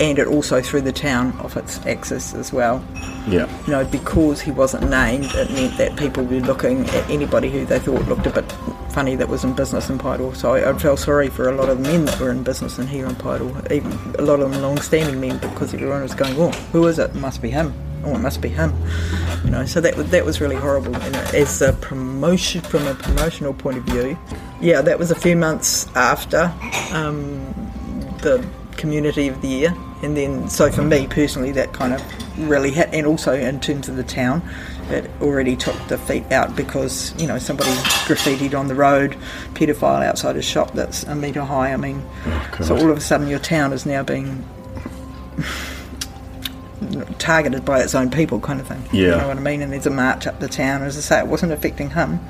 [0.00, 2.84] and it also threw the town off its axis as well.
[3.28, 3.48] Yeah.
[3.66, 7.64] You know, because he wasn't named, it meant that people were looking at anybody who
[7.64, 8.50] they thought looked a bit
[8.90, 10.34] funny that was in business in Paeroa.
[10.34, 12.78] So I, I felt sorry for a lot of the men that were in business
[12.78, 16.34] in here in Paeroa, even a lot of them long-standing men, because everyone was going,
[16.38, 17.10] "Oh, who is it?
[17.10, 18.72] it must be him." Oh, it must be him.
[19.44, 20.94] You know, so that that was really horrible.
[20.96, 24.16] And as a promotion, from a promotional point of view,
[24.60, 26.52] yeah, that was a few months after
[26.92, 27.52] um,
[28.22, 29.74] the community of the year.
[30.02, 32.02] And then so for me personally that kind of
[32.48, 34.42] really hit and also in terms of the town
[34.90, 37.70] it already took the feet out because you know somebody
[38.06, 39.16] graffitied on the road
[39.54, 43.00] pedophile outside a shop that's a metre high I mean oh, so all of a
[43.00, 44.44] sudden your town is now being
[47.18, 48.82] targeted by its own people kind of thing.
[48.92, 49.00] Yeah.
[49.02, 49.62] you know what I mean?
[49.62, 50.82] And there's a march up the town.
[50.82, 52.20] As I say it wasn't affecting him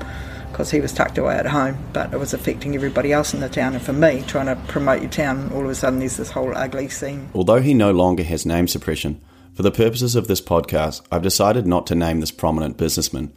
[0.57, 3.47] because he was tucked away at home, but it was affecting everybody else in the
[3.47, 3.75] town.
[3.75, 6.57] And for me, trying to promote your town, all of a sudden there's this whole
[6.57, 7.29] ugly scene.
[7.35, 9.21] Although he no longer has name suppression,
[9.53, 13.33] For the purposes of this podcast, I've decided not to name this prominent businessman.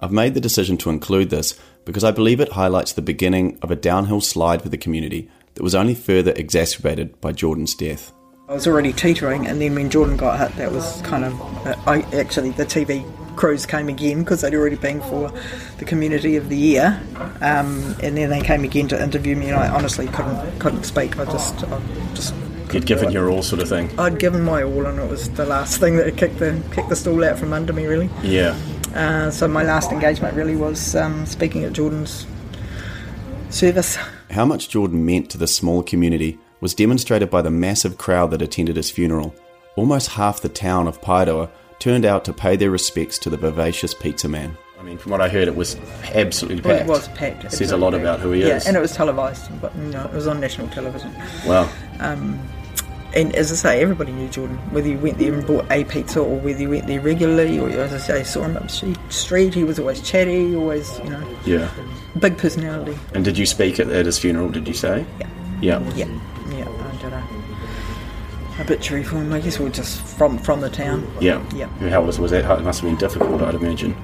[0.00, 3.70] I've made the decision to include this because I believe it highlights the beginning of
[3.70, 8.12] a downhill slide for the community that was only further exacerbated by Jordan's death.
[8.48, 11.40] I was already teetering, and then when Jordan got hit, that was kind of.
[11.64, 15.32] Uh, I actually the TV crews came again because they'd already been for
[15.78, 17.00] the Community of the Year,
[17.40, 21.18] um, and then they came again to interview me, and I honestly couldn't couldn't speak.
[21.18, 21.80] I just I
[22.14, 22.34] just.
[22.72, 23.88] You'd given your all, sort of thing.
[24.00, 26.96] I'd given my all, and it was the last thing that kicked the kicked the
[26.96, 28.10] stool out from under me, really.
[28.22, 28.58] Yeah.
[28.94, 32.26] Uh, so my last engagement really was um, speaking at Jordan's
[33.50, 33.96] service.
[34.30, 38.40] How much Jordan meant to the small community was demonstrated by the massive crowd that
[38.40, 39.34] attended his funeral.
[39.76, 43.94] Almost half the town of Paeroa turned out to pay their respects to the vivacious
[43.94, 44.56] pizza man.
[44.78, 45.76] I mean, from what I heard, it was
[46.12, 46.86] absolutely packed.
[46.86, 47.44] Well, it was packed.
[47.44, 48.48] It says a lot about who he is.
[48.48, 48.66] yeah, is.
[48.66, 51.10] and it was televised, but you know, it was on national television.
[51.46, 51.70] Wow.
[52.00, 52.38] Um,
[53.14, 56.20] and as I say, everybody knew Jordan, whether you went there and bought a pizza
[56.20, 59.54] or whether you went there regularly, or as I say, saw him up the street.
[59.54, 61.36] He was always chatty, always, you know.
[61.46, 61.70] Yeah.
[62.18, 62.98] Big personality.
[63.14, 64.50] And did you speak at, at his funeral?
[64.50, 65.06] Did you say?
[65.20, 65.28] Yeah.
[65.62, 65.94] Yeah.
[65.94, 66.20] Yeah.
[68.60, 69.32] Obituary for him.
[69.32, 71.06] I guess we are just from from the town.
[71.20, 71.42] Yeah.
[71.54, 71.66] Yeah.
[71.90, 72.44] How was was that?
[72.58, 73.94] It must have been difficult, I'd imagine.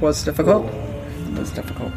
[0.00, 0.66] Was difficult.
[0.66, 1.92] It was difficult,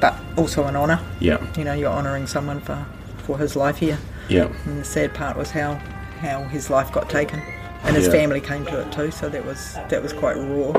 [0.00, 1.00] but also an honour.
[1.20, 1.44] Yeah.
[1.56, 2.84] You know, you're honouring someone for
[3.18, 3.98] for his life here.
[4.28, 4.48] Yeah.
[4.66, 5.74] And the sad part was how
[6.20, 7.40] how his life got taken,
[7.84, 8.12] and his Yeah.
[8.12, 9.10] family came to it too.
[9.10, 10.72] So that was that was quite raw.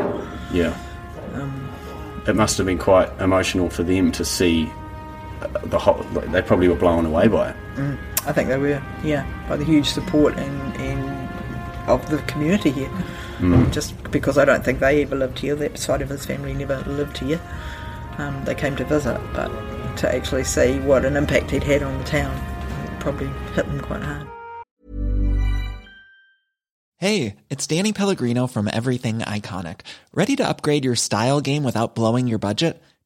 [0.54, 0.74] Yeah.
[1.36, 1.70] Um,
[2.28, 4.70] It must have been quite emotional for them to see
[5.42, 6.04] uh, the whole.
[6.32, 7.56] They probably were blown away by it.
[7.78, 11.30] mm, I think they were, yeah, by the huge support and, and
[11.90, 12.92] of the community here.
[13.40, 13.72] Mm.
[13.72, 15.56] Just because I don't think they ever lived here.
[15.56, 17.40] That side of his family never lived here.
[18.18, 19.50] Um, they came to visit, but
[19.98, 22.38] to actually see what an impact he'd had on the town,
[23.00, 24.28] probably hit them quite hard.
[26.98, 29.82] Hey, it's Danny Pellegrino from Everything Iconic.
[30.14, 32.84] Ready to upgrade your style game without blowing your budget?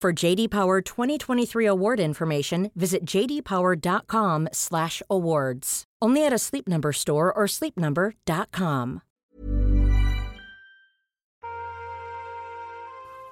[0.00, 5.84] For JD Power 2023 award information, visit jdpower.com/awards.
[6.00, 9.02] Only at a Sleep Number store or sleepnumber.com.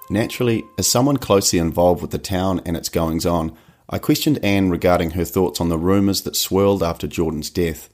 [0.09, 3.55] Naturally, as someone closely involved with the town and its goings on,
[3.89, 7.89] I questioned Anne regarding her thoughts on the rumours that swirled after Jordan's death.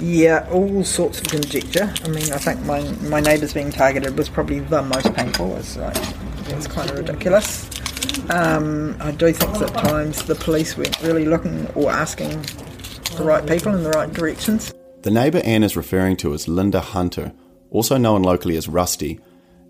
[0.00, 1.92] Yeah, all sorts of conjecture.
[2.04, 5.56] I mean, I think my my neighbours being targeted was probably the most painful.
[5.56, 7.68] It's like uh, it's kind of ridiculous.
[8.30, 12.42] Um, I do think that at times the police weren't really looking or asking
[13.16, 14.74] the right people in the right directions.
[15.02, 17.32] The neighbour Anne is referring to as Linda Hunter,
[17.70, 19.20] also known locally as Rusty.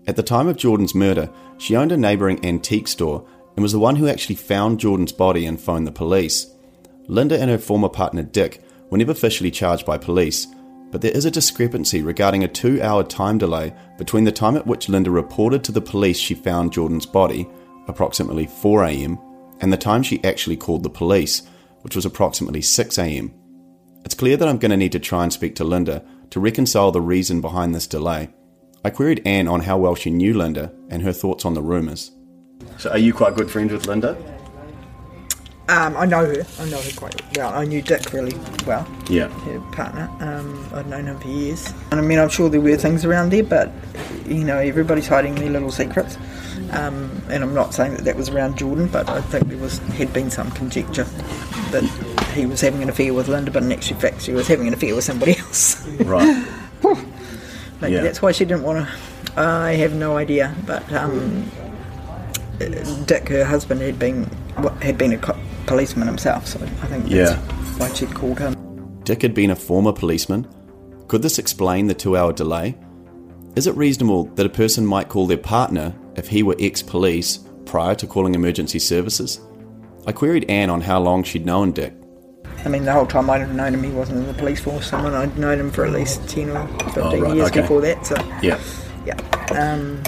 [0.07, 3.79] At the time of Jordan's murder, she owned a neighbouring antique store and was the
[3.79, 6.47] one who actually found Jordan's body and phoned the police.
[7.07, 10.47] Linda and her former partner Dick were never officially charged by police,
[10.91, 14.67] but there is a discrepancy regarding a two hour time delay between the time at
[14.67, 17.47] which Linda reported to the police she found Jordan's body,
[17.87, 19.19] approximately 4am,
[19.59, 21.43] and the time she actually called the police,
[21.81, 23.33] which was approximately 6am.
[24.05, 26.91] It's clear that I'm going to need to try and speak to Linda to reconcile
[26.91, 28.29] the reason behind this delay.
[28.83, 32.11] I queried Anne on how well she knew Linda and her thoughts on the rumours.
[32.77, 34.17] So, are you quite good friends with Linda?
[35.69, 36.45] Um, I know her.
[36.59, 37.53] I know her quite well.
[37.53, 38.33] I knew Dick really
[38.65, 38.87] well.
[39.09, 39.27] Yeah.
[39.27, 40.09] Her partner.
[40.21, 41.73] Um, I'd known him for years.
[41.91, 43.69] And I mean, I'm sure there were things around there, but
[44.25, 46.17] you know, everybody's hiding their little secrets.
[46.71, 49.79] Um, and I'm not saying that that was around Jordan, but I think there was
[49.79, 51.03] had been some conjecture
[51.71, 51.83] that
[52.33, 54.73] he was having an affair with Linda, but in actual fact, she was having an
[54.73, 55.85] affair with somebody else.
[55.99, 56.45] Right.
[57.81, 58.01] Maybe Yeah.
[58.01, 59.39] that's why she didn't want to.
[59.39, 61.51] I have no idea, but um,
[63.05, 64.23] Dick, her husband, had been
[64.81, 65.17] had been a
[65.67, 67.35] policeman himself, so I think that's Yeah.
[67.77, 68.55] why she'd called him.
[69.03, 70.47] Dick had been a former policeman.
[71.07, 72.75] Could this explain the two hour delay?
[73.55, 77.39] Is it reasonable that a person might call their partner if he were ex police
[77.65, 79.39] prior to calling emergency services.
[80.07, 81.93] I queried Anne on how long she'd known Dick.
[82.65, 84.87] I mean, the whole time I'd have known him, he wasn't in the police force.
[84.87, 87.61] Someone I'd known him for at least 10 or 15 Oh, right, years okay.
[87.61, 88.05] before that.
[88.05, 88.57] So, Yeah.
[89.05, 89.15] yeah.
[89.51, 90.01] Um,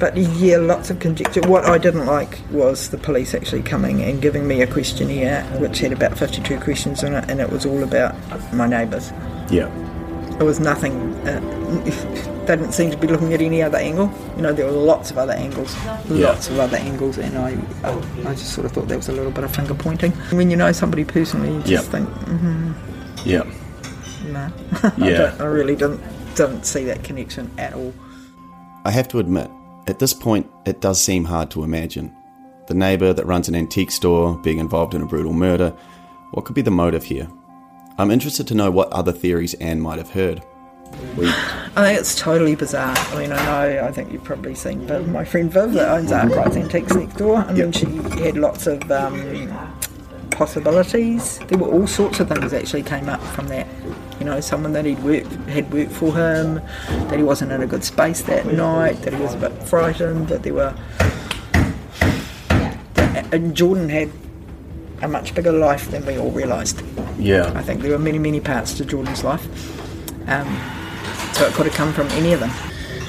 [0.00, 1.42] but yeah, lots of conjecture.
[1.46, 5.78] What I didn't like was the police actually coming and giving me a questionnaire which
[5.80, 8.14] had about 52 questions in it, and it was all about
[8.52, 9.12] my neighbours.
[9.50, 9.68] Yeah.
[10.40, 10.94] It was nothing.
[11.28, 11.38] Uh,
[12.46, 14.10] they didn't seem to be looking at any other angle.
[14.36, 15.76] You know, there were lots of other angles,
[16.08, 16.28] Yeah.
[16.30, 17.50] lots of other angles, and I,
[17.84, 17.92] I,
[18.30, 20.12] I just sort of thought there was a little bit of finger pointing.
[20.32, 21.80] When you know somebody personally, you just Yeah.
[21.92, 22.74] think, mm
[23.26, 23.42] Yeah.
[24.32, 24.50] no,
[25.06, 25.36] Yeah.
[25.38, 26.00] I, I really didn't
[26.36, 27.92] didn't see that connection at all.
[28.86, 29.50] I have to admit,
[29.90, 32.14] at this point, it does seem hard to imagine.
[32.68, 35.70] The neighbour that runs an antique store being involved in a brutal murder.
[36.30, 37.28] What could be the motive here?
[37.98, 40.42] I'm interested to know what other theories Anne might have heard.
[41.16, 42.96] We, I think it's totally bizarre.
[42.96, 46.12] I mean, I know, I think you've probably seen Viv, my friend Viv, that owns
[46.12, 47.38] Arkwright's Antiques next door.
[47.38, 47.86] I mean, she
[48.22, 49.74] had lots of um,
[50.30, 51.38] possibilities.
[51.48, 53.66] There were all sorts of things actually came up from that.
[54.20, 56.60] You know, someone that he'd worked, had worked for him,
[57.08, 60.28] that he wasn't in a good space that night, that he was a bit frightened,
[60.28, 60.74] that there were.
[63.32, 64.10] And Jordan had
[65.02, 66.82] a much bigger life than we all realised.
[67.18, 67.50] Yeah.
[67.54, 69.44] I think there were many, many parts to Jordan's life.
[70.28, 70.46] Um,
[71.32, 72.50] so it could have come from any of them.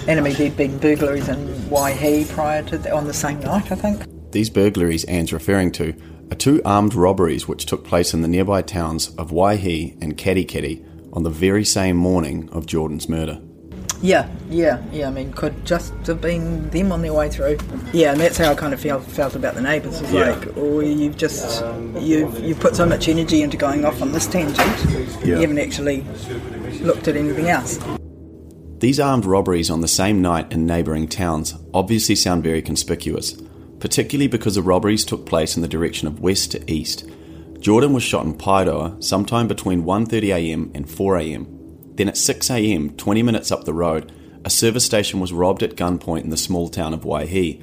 [0.07, 3.71] And I mean, there'd been burglaries in Waihi prior to the, on the same night,
[3.71, 4.03] I think.
[4.31, 5.93] these burglaries Anne's referring to
[6.31, 10.85] are two armed robberies which took place in the nearby towns of Waihi and Katikati
[11.13, 13.39] on the very same morning of Jordan's murder.
[14.01, 15.07] Yeah, yeah, yeah.
[15.07, 17.59] I mean, could just have been them on their way through.
[17.93, 20.01] Yeah, and that's how I kind of felt felt about the neighbours.
[20.01, 20.31] It's Yeah.
[20.31, 21.63] like, oh, you've just
[21.99, 24.57] you've you've put so much energy into going off on this tangent.
[25.23, 25.35] Yeah.
[25.35, 26.03] You haven't actually
[26.81, 27.77] looked at anything else.
[28.79, 33.39] These armed robberies on the same night in neighbouring towns obviously sound very conspicuous,
[33.79, 37.07] particularly because the robberies took place in the direction of west to east.
[37.61, 41.95] Jordan was shot in Paeroa sometime between 1.30am and 4am.
[41.95, 44.11] Then at 6am, 20 minutes up the road,
[44.43, 47.61] a service station was robbed at gunpoint in the small town of Waihi.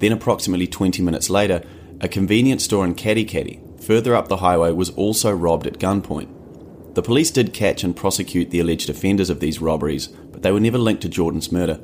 [0.00, 1.62] Then approximately 20 minutes later,
[2.00, 6.94] a convenience store in Katikati, further up the highway, was also robbed at gunpoint.
[6.94, 10.58] The police did catch and prosecute the alleged offenders of these robberies, but they were
[10.58, 11.78] never linked to Jordan's murder.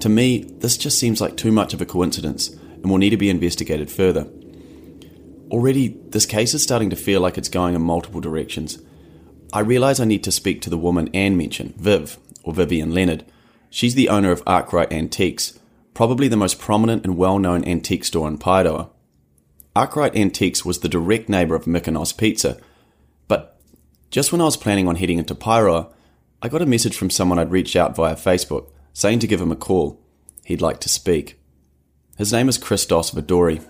[0.00, 3.16] To me, this just seems like too much of a coincidence and will need to
[3.16, 4.28] be investigated further.
[5.50, 8.78] Already, this case is starting to feel like it's going in multiple directions.
[9.52, 13.24] I realise I need to speak to the woman Anne mentioned, Viv, or Vivian Leonard.
[13.70, 15.58] She's the owner of Arkwright Antiques,
[15.94, 18.90] probably the most prominent and well known antique store in Paeroa.
[19.74, 22.60] Arkwright Antiques was the direct neighbour of Mykonos Pizza,
[23.26, 23.58] but
[24.10, 25.90] just when I was planning on heading into Paeroa,
[26.42, 29.52] I got a message from someone I'd reached out via Facebook saying to give him
[29.52, 30.00] a call.
[30.44, 31.38] He'd like to speak.
[32.18, 33.64] His name is Christos Vidori,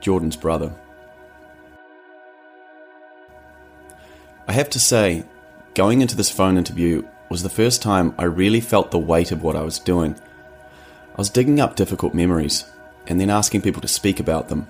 [0.00, 0.78] Jordan's brother.
[4.52, 5.24] I have to say,
[5.72, 9.42] going into this phone interview was the first time I really felt the weight of
[9.42, 10.14] what I was doing.
[10.14, 12.66] I was digging up difficult memories
[13.06, 14.66] and then asking people to speak about them.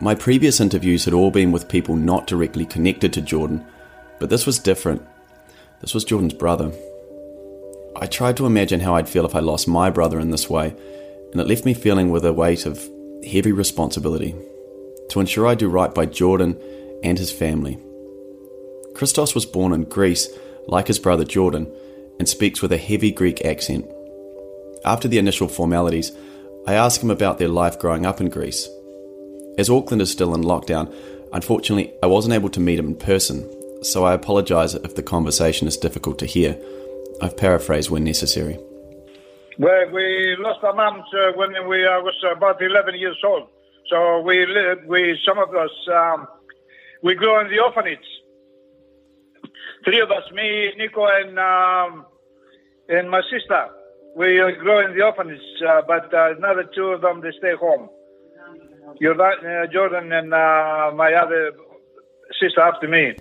[0.00, 3.64] My previous interviews had all been with people not directly connected to Jordan,
[4.18, 5.00] but this was different.
[5.80, 6.70] This was Jordan's brother.
[7.96, 10.76] I tried to imagine how I'd feel if I lost my brother in this way,
[11.32, 12.78] and it left me feeling with a weight of
[13.26, 14.34] heavy responsibility
[15.08, 16.60] to ensure I do right by Jordan
[17.02, 17.78] and his family.
[18.94, 20.28] Christos was born in Greece,
[20.66, 21.70] like his brother Jordan,
[22.18, 23.90] and speaks with a heavy Greek accent.
[24.84, 26.12] After the initial formalities,
[26.66, 28.68] I asked him about their life growing up in Greece.
[29.58, 30.94] As Auckland is still in lockdown,
[31.32, 33.48] unfortunately, I wasn't able to meet him in person,
[33.82, 36.58] so I apologise if the conversation is difficult to hear.
[37.22, 38.58] I've paraphrased when necessary.
[39.58, 43.48] Well, we lost our moms uh, when we uh, was about 11 years old.
[43.88, 46.28] So we, lived, we some of us, um,
[47.02, 47.98] we grew in the orphanage.
[49.84, 52.06] Three of us, me, Nico, and um,
[52.88, 53.68] and my sister.
[54.16, 57.88] We grew in the orphanage, uh, but uh, another two of them they stay home.
[59.00, 61.52] Jordan, uh, Jordan and uh, my other
[62.40, 63.14] sister after me.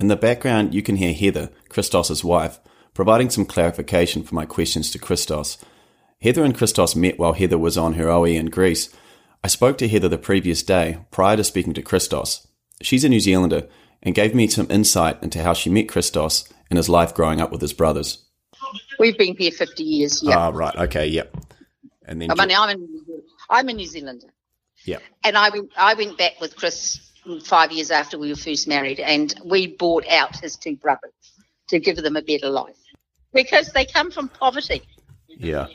[0.00, 2.60] In the background, you can hear Heather, Christos's wife,
[2.92, 5.56] providing some clarification for my questions to Christos.
[6.20, 8.94] Heather and Christos met while Heather was on her OE in Greece.
[9.42, 12.46] I spoke to Heather the previous day prior to speaking to Christos.
[12.82, 13.68] She's a New Zealander
[14.04, 17.50] and gave me some insight into how she met Christos and his life growing up
[17.50, 18.24] with his brothers.
[18.98, 20.36] We've been here 50 years, yeah.
[20.38, 20.74] Ah, right.
[20.76, 21.34] Okay, yep.
[22.06, 22.86] And then, I mean, I'm a,
[23.50, 24.28] I'm a New Zealander.
[24.84, 25.02] yep.
[25.22, 27.00] And I went, I went back with Chris
[27.44, 31.12] five years after we were first married, and we bought out his two brothers
[31.68, 32.76] to give them a better life
[33.32, 34.82] because they come from poverty.
[35.28, 35.66] Yeah.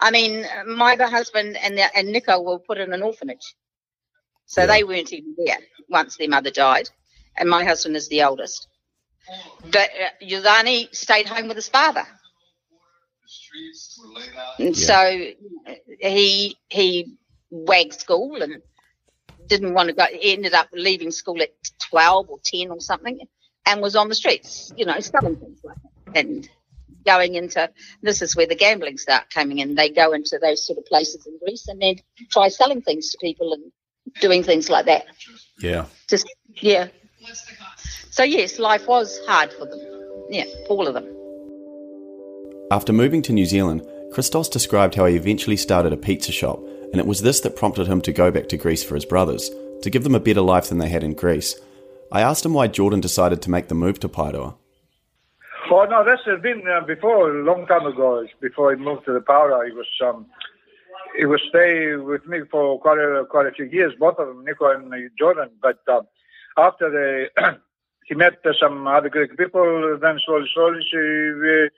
[0.00, 3.54] I mean, my husband and the, and Nico were put in an orphanage,
[4.46, 5.58] so they weren't even there
[5.88, 6.88] once their mother died,
[7.36, 8.68] and my husband is the oldest.
[9.70, 12.04] But uh, stayed home with his father.
[14.58, 14.94] And so
[15.66, 17.16] uh, he he
[17.50, 18.62] wagged school and
[19.46, 20.04] didn't want to go.
[20.10, 23.20] He ended up leaving school at twelve or ten or something,
[23.66, 26.48] and was on the streets, you know, selling things like that, and
[27.04, 27.70] going into.
[28.02, 29.74] This is where the gambling start coming in.
[29.74, 31.96] They go into those sort of places in Greece and then
[32.30, 33.72] try selling things to people and
[34.20, 35.06] doing things like that.
[35.58, 35.86] Yeah.
[36.08, 36.88] Just yeah.
[38.10, 39.80] So yes, life was hard for them.
[40.30, 41.06] Yeah, all of them.
[42.70, 46.58] After moving to New Zealand, Christos described how he eventually started a pizza shop,
[46.92, 49.50] and it was this that prompted him to go back to Greece for his brothers,
[49.82, 51.54] to give them a better life than they had in Greece.
[52.10, 54.54] I asked him why Jordan decided to make the move to Paeroa.
[55.70, 58.26] Oh no, that's been uh, before a long time ago.
[58.40, 60.26] Before he moved to the Paeroa, he was um,
[61.16, 64.44] he was stay with me for quite a quite a few years, both of them,
[64.44, 65.48] Nico and Jordan.
[65.62, 66.02] But uh,
[66.58, 67.58] after the
[68.06, 71.68] he met uh, some other Greek people, then slowly, slowly, she,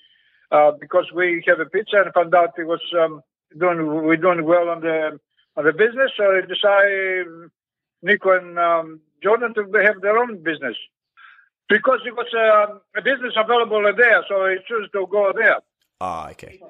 [0.50, 3.22] uh, because we have a pizza and found out he was um,
[3.58, 5.18] doing we're doing well on the
[5.56, 7.26] on the business, so they decided
[8.02, 10.76] Nico and um, Jordan to have their own business
[11.68, 15.58] because it was uh, a business available there, so he chose to go there.
[16.00, 16.60] Ah, okay.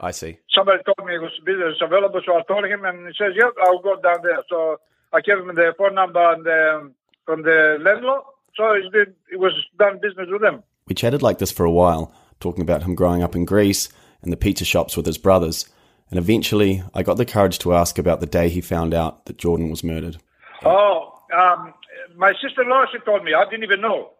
[0.00, 0.38] I see.
[0.54, 3.52] Somebody told me it was business available, so I told him, and he says, "Yep,
[3.62, 4.78] I'll go down there." So
[5.12, 6.92] I gave him the phone number and the,
[7.30, 8.22] from the landlord.
[8.56, 9.14] So did.
[9.30, 10.64] It was done business with them.
[10.88, 13.88] We chatted like this for a while, talking about him growing up in Greece
[14.22, 15.68] and the pizza shops with his brothers.
[16.10, 19.38] And eventually, I got the courage to ask about the day he found out that
[19.38, 20.16] Jordan was murdered.
[20.64, 21.72] Oh, um,
[22.16, 23.32] my sister-in-law, she told me.
[23.32, 24.10] I didn't even know.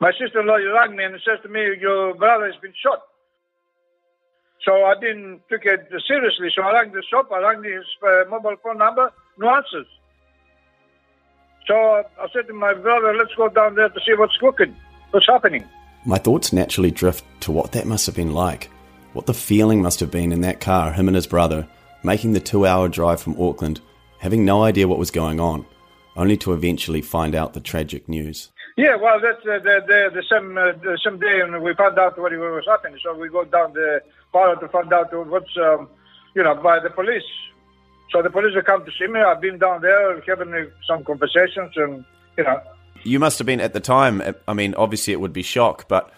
[0.00, 3.00] My sister-in-law rang me and says to me, "Your brother has been shot."
[4.64, 6.50] So I didn't take it seriously.
[6.52, 7.30] So I rang the shop.
[7.30, 9.12] I rang his uh, mobile phone number.
[9.38, 9.86] No answers.
[11.68, 14.74] So I said to my brother, "Let's go down there to see what's cooking,
[15.10, 15.64] what's happening."
[16.06, 18.70] My thoughts naturally drift to what that must have been like,
[19.12, 21.68] what the feeling must have been in that car, him and his brother,
[22.02, 23.82] making the two-hour drive from Auckland,
[24.18, 25.66] having no idea what was going on,
[26.16, 28.50] only to eventually find out the tragic news.
[28.76, 31.98] Yeah, well, that's uh, the, the, the same uh, the same day, and we found
[31.98, 32.98] out what was happening.
[33.02, 34.00] So we go down the
[34.32, 35.88] pilot to find out what's, um,
[36.34, 37.28] you know, by the police.
[38.10, 39.20] So the police have come to see me.
[39.20, 42.04] I've been down there having uh, some conversations, and
[42.36, 42.60] you know.
[43.04, 44.22] You must have been at the time.
[44.46, 46.12] I mean, obviously it would be shock, but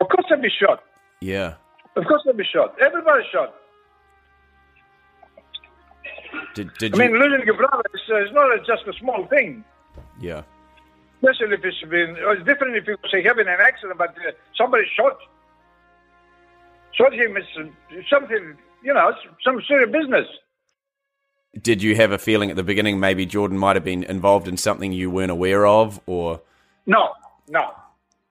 [0.00, 0.82] of course I'd be shot.
[1.20, 1.54] Yeah.
[1.96, 2.74] Of course I'd be shot.
[2.80, 3.54] Everybody's shot.
[6.54, 7.10] Did, did I you...
[7.10, 9.64] mean, losing your brother is, uh, is not just a small thing.
[10.20, 10.42] Yeah.
[11.22, 14.84] Especially if it's been, it's different if you say having an accident, but uh, somebody
[14.96, 15.18] shot,
[16.92, 17.36] shot him.
[17.36, 19.12] It's something, you know,
[19.44, 20.26] some serious business.
[21.60, 24.56] Did you have a feeling at the beginning maybe Jordan might have been involved in
[24.56, 26.40] something you weren't aware of, or?
[26.86, 27.12] No,
[27.48, 27.72] no,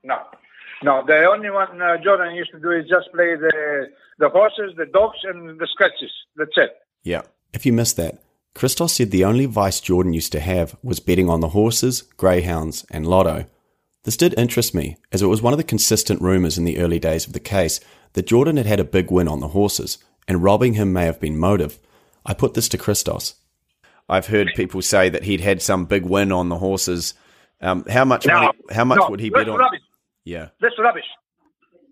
[0.04, 0.20] no,
[0.84, 1.04] no.
[1.06, 3.88] The only one uh, Jordan used to do is just play the
[4.20, 6.12] the horses, the dogs, and the scratches.
[6.36, 6.78] That's it.
[7.04, 7.22] Yeah.
[7.54, 8.22] If you missed that,
[8.54, 12.86] Christos said the only vice Jordan used to have was betting on the horses, greyhounds,
[12.90, 13.46] and lotto.
[14.04, 16.98] This did interest me, as it was one of the consistent rumours in the early
[16.98, 17.80] days of the case
[18.14, 19.98] that Jordan had had a big win on the horses,
[20.28, 21.78] and robbing him may have been motive.
[22.28, 23.36] I put this to Christos.
[24.10, 27.14] I've heard people say that he'd had some big win on the horses.
[27.62, 28.26] Um, how much?
[28.28, 29.58] No, money, how much no, would he bet on?
[29.58, 29.82] Rubbish.
[30.24, 30.50] Yeah.
[30.62, 31.06] That's rubbish.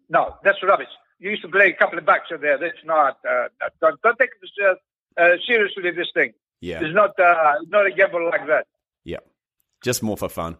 [0.10, 0.90] No, that's rubbish.
[1.20, 2.58] You used to play a couple of bucks there.
[2.58, 3.18] That's not.
[3.28, 3.48] Uh,
[3.82, 5.90] don't, don't take this uh, uh, seriously.
[5.92, 6.34] This thing.
[6.62, 6.82] Yeah.
[6.84, 7.20] It's not.
[7.20, 8.68] Uh, not a gamble like that.
[9.04, 9.20] Yeah.
[9.82, 10.58] Just more for fun.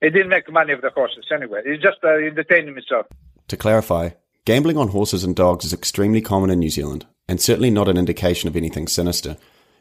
[0.00, 1.62] He didn't make money of the horses anyway.
[1.64, 3.06] He's just uh, entertaining himself.
[3.48, 4.10] To clarify,
[4.44, 7.96] gambling on horses and dogs is extremely common in New Zealand, and certainly not an
[7.96, 9.36] indication of anything sinister.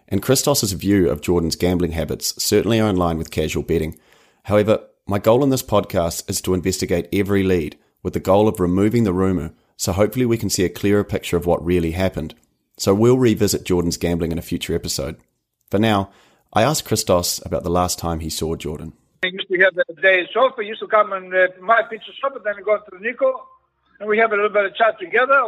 [0.07, 3.97] And Christos's view of Jordan's gambling habits certainly are in line with casual betting.
[4.43, 8.59] However, my goal in this podcast is to investigate every lead with the goal of
[8.59, 12.33] removing the rumour so hopefully we can see a clearer picture of what really happened.
[12.77, 15.17] So we'll revisit Jordan's gambling in a future episode.
[15.69, 16.09] For now,
[16.51, 18.93] I asked Christos about the last time he saw Jordan.
[19.21, 20.55] He used to have the days off.
[20.59, 23.47] He used to come and uh, my pizza shop, and then go to the Nico,
[23.99, 25.43] and we have a little bit of chat together.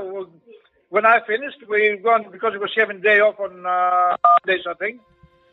[0.89, 4.73] When I finished, we gone because it was having day off on uh, days, I
[4.73, 5.01] think.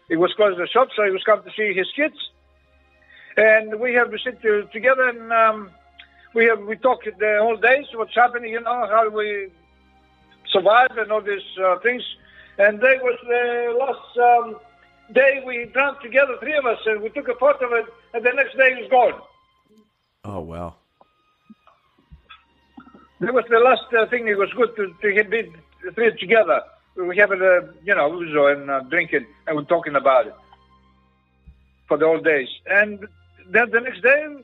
[0.09, 2.17] He was closing the shop, so he was come to see his kids,
[3.37, 5.71] and we have sit to, together and um,
[6.33, 7.87] we have we talk the whole days.
[7.93, 8.53] What's happening?
[8.53, 9.51] You know how we
[10.53, 12.03] survive and all these uh, things.
[12.59, 14.57] And that was the last um,
[15.13, 17.87] day we drank together, three of us, and we took a photo of it.
[18.15, 19.21] And the next day he was gone.
[20.25, 20.77] Oh wow!
[23.21, 24.29] That was the last uh, thing.
[24.29, 25.53] It was good to, to be
[25.95, 26.63] three together.
[26.97, 30.35] We have a, you know, ouzo and uh, drinking, and we're talking about it
[31.89, 32.49] for the old days.
[32.67, 33.07] And
[33.49, 34.37] then the next day,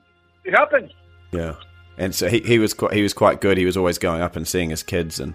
[0.45, 0.93] it happened.
[1.33, 1.55] Yeah,
[1.97, 3.57] and so he, he was quite, he was quite good.
[3.59, 5.35] He was always going up and seeing his kids, and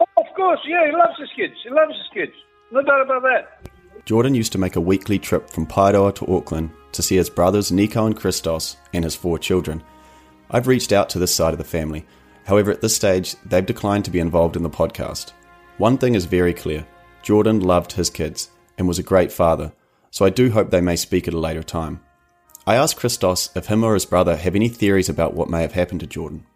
[0.00, 1.54] oh, of course, yeah, he loves his kids.
[1.62, 2.32] He loves his kids.
[2.70, 3.70] No doubt about that.
[4.06, 7.72] Jordan used to make a weekly trip from Paeroa to Auckland to see his brothers
[7.72, 9.82] Nico and Christos and his four children.
[10.50, 12.06] I've reached out to this side of the family.
[12.46, 15.32] However, at this stage, they've declined to be involved in the podcast.
[15.78, 16.86] One thing is very clear
[17.22, 19.72] Jordan loved his kids and was a great father,
[20.10, 22.00] so I do hope they may speak at a later time.
[22.66, 25.72] I asked Christos if him or his brother have any theories about what may have
[25.72, 26.46] happened to Jordan.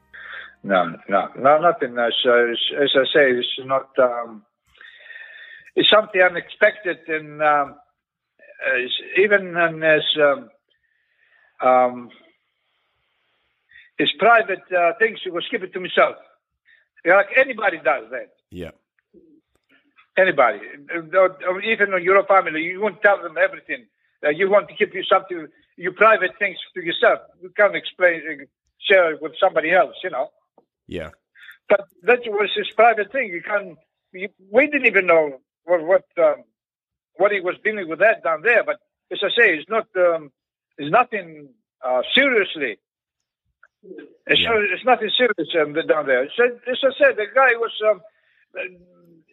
[0.63, 1.99] No, no, no, nothing.
[1.99, 3.89] As, as, as I say, it's not.
[3.99, 4.45] Um,
[5.75, 7.77] it's something unexpected, and um,
[9.17, 10.51] even as um,
[11.67, 12.11] um,
[14.01, 16.17] his private uh, things, he was keeping to himself.
[17.05, 18.31] Like anybody does that.
[18.51, 18.73] Yeah.
[20.17, 20.61] Anybody,
[21.73, 23.87] even on your family, you won't tell them everything.
[24.25, 25.47] Uh, you want to keep you something,
[25.77, 27.21] your private things to yourself.
[27.43, 28.47] You can't explain,
[28.89, 30.29] share it with somebody else, you know.
[30.87, 31.11] Yeah.
[31.69, 33.29] But that was his private thing.
[33.29, 33.79] You can't.
[34.13, 36.43] You, we didn't even know what what um,
[37.17, 38.65] what he was dealing with that down there.
[38.65, 38.79] But
[39.13, 40.33] as I say, it's not um,
[40.77, 41.51] it's nothing
[41.87, 42.79] uh, seriously.
[43.83, 44.51] It's, yeah.
[44.73, 46.29] it's nothing serious um, down there.
[46.37, 47.73] So, as I said, the guy was.
[47.89, 48.01] Um,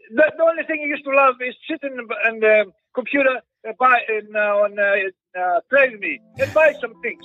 [0.09, 3.99] the, the, only thing he used to love is sitting in the computer uh, buy
[4.07, 7.21] in, uh, on uh, uh, Trade Me and buy some things.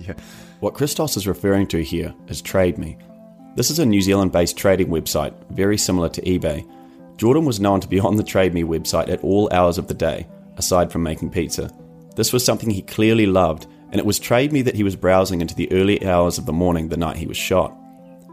[0.06, 0.14] yeah.
[0.60, 2.96] What Christos is referring to here is Trade Me.
[3.54, 6.66] This is a New Zealand based trading website, very similar to eBay.
[7.18, 9.94] Jordan was known to be on the Trade Me website at all hours of the
[9.94, 11.70] day, aside from making pizza.
[12.16, 15.40] This was something he clearly loved, and it was Trade Me that he was browsing
[15.40, 17.76] into the early hours of the morning the night he was shot.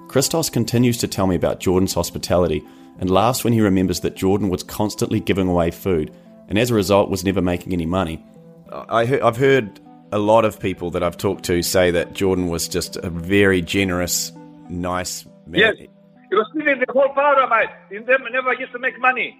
[0.07, 2.63] Christos continues to tell me about Jordan's hospitality
[2.97, 6.11] and laughs when he remembers that Jordan was constantly giving away food
[6.47, 8.25] and as a result was never making any money.
[8.71, 9.79] I have heard
[10.11, 13.61] a lot of people that I've talked to say that Jordan was just a very
[13.61, 14.31] generous,
[14.69, 15.59] nice man.
[15.59, 17.69] Yes, he was giving the whole power, mate.
[17.89, 19.37] He never used to make money.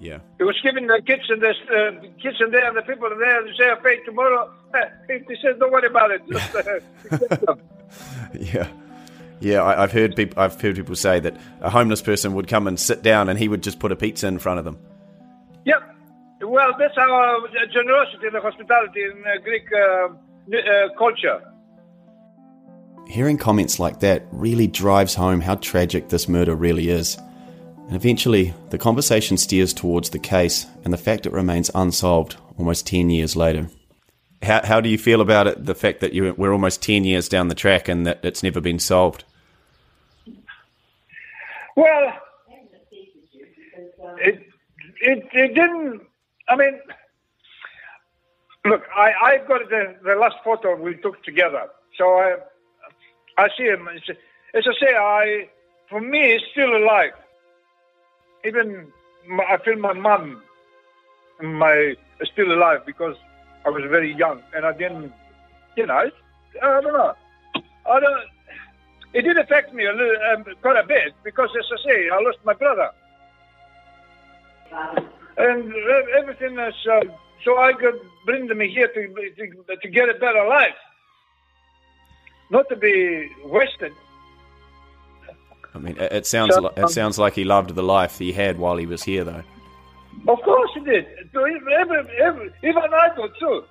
[0.00, 0.20] Yeah.
[0.38, 3.44] He was giving the kids and the uh, kids and there and the people there.
[3.44, 4.50] They say, "I pay tomorrow."
[5.08, 6.54] He says, "Don't worry about it." Just,
[7.48, 7.56] uh,
[8.40, 8.68] yeah.
[9.40, 10.42] Yeah, I, have heard people.
[10.42, 13.48] I've heard people say that a homeless person would come and sit down, and he
[13.48, 14.78] would just put a pizza in front of them.
[15.64, 15.82] Yep,
[16.42, 21.42] well, that's our generosity and hospitality in uh, Greek uh, uh, culture.
[23.06, 27.18] Hearing comments like that really drives home how tragic this murder really is.
[27.90, 32.86] And eventually, the conversation steers towards the case and the fact it remains unsolved almost
[32.86, 33.68] 10 years later.
[34.42, 37.28] How, how do you feel about it, the fact that you, we're almost 10 years
[37.28, 39.24] down the track and that it's never been solved?
[41.74, 42.16] Well,
[44.18, 44.46] it,
[45.02, 46.02] it, it didn't
[46.50, 46.80] I mean,
[48.64, 51.68] look, I, I've got the, the last photo we took together.
[51.96, 52.36] So I,
[53.38, 53.88] I see him.
[53.88, 55.48] As I say, I,
[55.88, 57.12] for me, he's still alive.
[58.44, 58.92] Even
[59.48, 60.42] I feel my mom,
[61.42, 61.94] my
[62.32, 63.16] still alive because
[63.64, 65.12] I was very young and I didn't,
[65.76, 66.10] you know,
[66.62, 67.14] I don't know.
[67.90, 68.24] I don't.
[69.12, 72.20] It did affect me a little, um, quite a bit because, as I say, I
[72.20, 72.90] lost my brother
[75.36, 75.72] and
[76.18, 77.00] everything is uh,
[77.44, 80.76] so I could bring them here to, to, to get a better life,
[82.50, 83.92] not to be wasted.
[85.74, 88.58] I mean, it sounds so, it um, sounds like he loved the life he had
[88.58, 89.42] while he was here, though.
[90.28, 91.06] Of course he did.
[91.34, 93.64] Every, every, even I do too.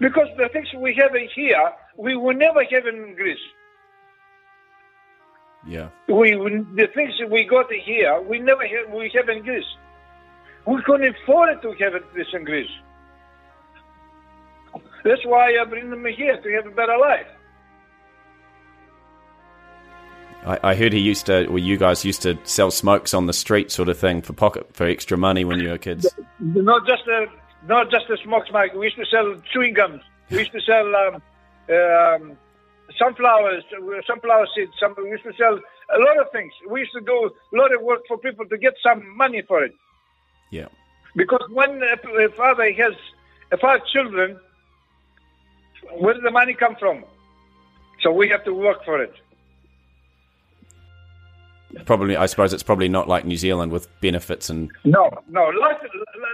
[0.00, 3.38] Because the things we have in here, we will never have in Greece.
[5.66, 5.88] Yeah.
[6.08, 9.66] We the things we got here, we never have, we have in Greece.
[10.66, 12.70] We couldn't afford to have this in Greece.
[15.04, 17.26] That's why I bring them here to have a better life.
[20.46, 23.32] I, I heard he used to, or you guys used to sell smokes on the
[23.32, 26.06] street, sort of thing, for pocket for extra money when you were kids.
[26.38, 27.26] Not just a,
[27.66, 28.72] not just a smokes, smoke.
[28.74, 30.02] We used to sell chewing gums.
[30.30, 31.22] We used to sell um,
[31.70, 32.38] um,
[32.98, 33.64] sunflowers,
[34.06, 34.72] sunflower seeds.
[34.80, 36.52] Some, we used to sell a lot of things.
[36.68, 39.64] We used to do a lot of work for people to get some money for
[39.64, 39.74] it.
[40.50, 40.68] Yeah.
[41.16, 42.94] Because when a father has
[43.60, 44.38] five children,
[45.98, 47.04] where does the money come from?
[48.02, 49.12] So we have to work for it.
[51.84, 54.70] Probably, I suppose it's probably not like New Zealand with benefits and.
[54.84, 55.48] No, no.
[55.48, 55.76] Life,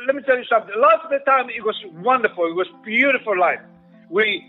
[0.07, 0.75] let me tell you something.
[0.79, 2.47] Life at the time it was wonderful.
[2.47, 3.61] It was beautiful life.
[4.11, 4.45] We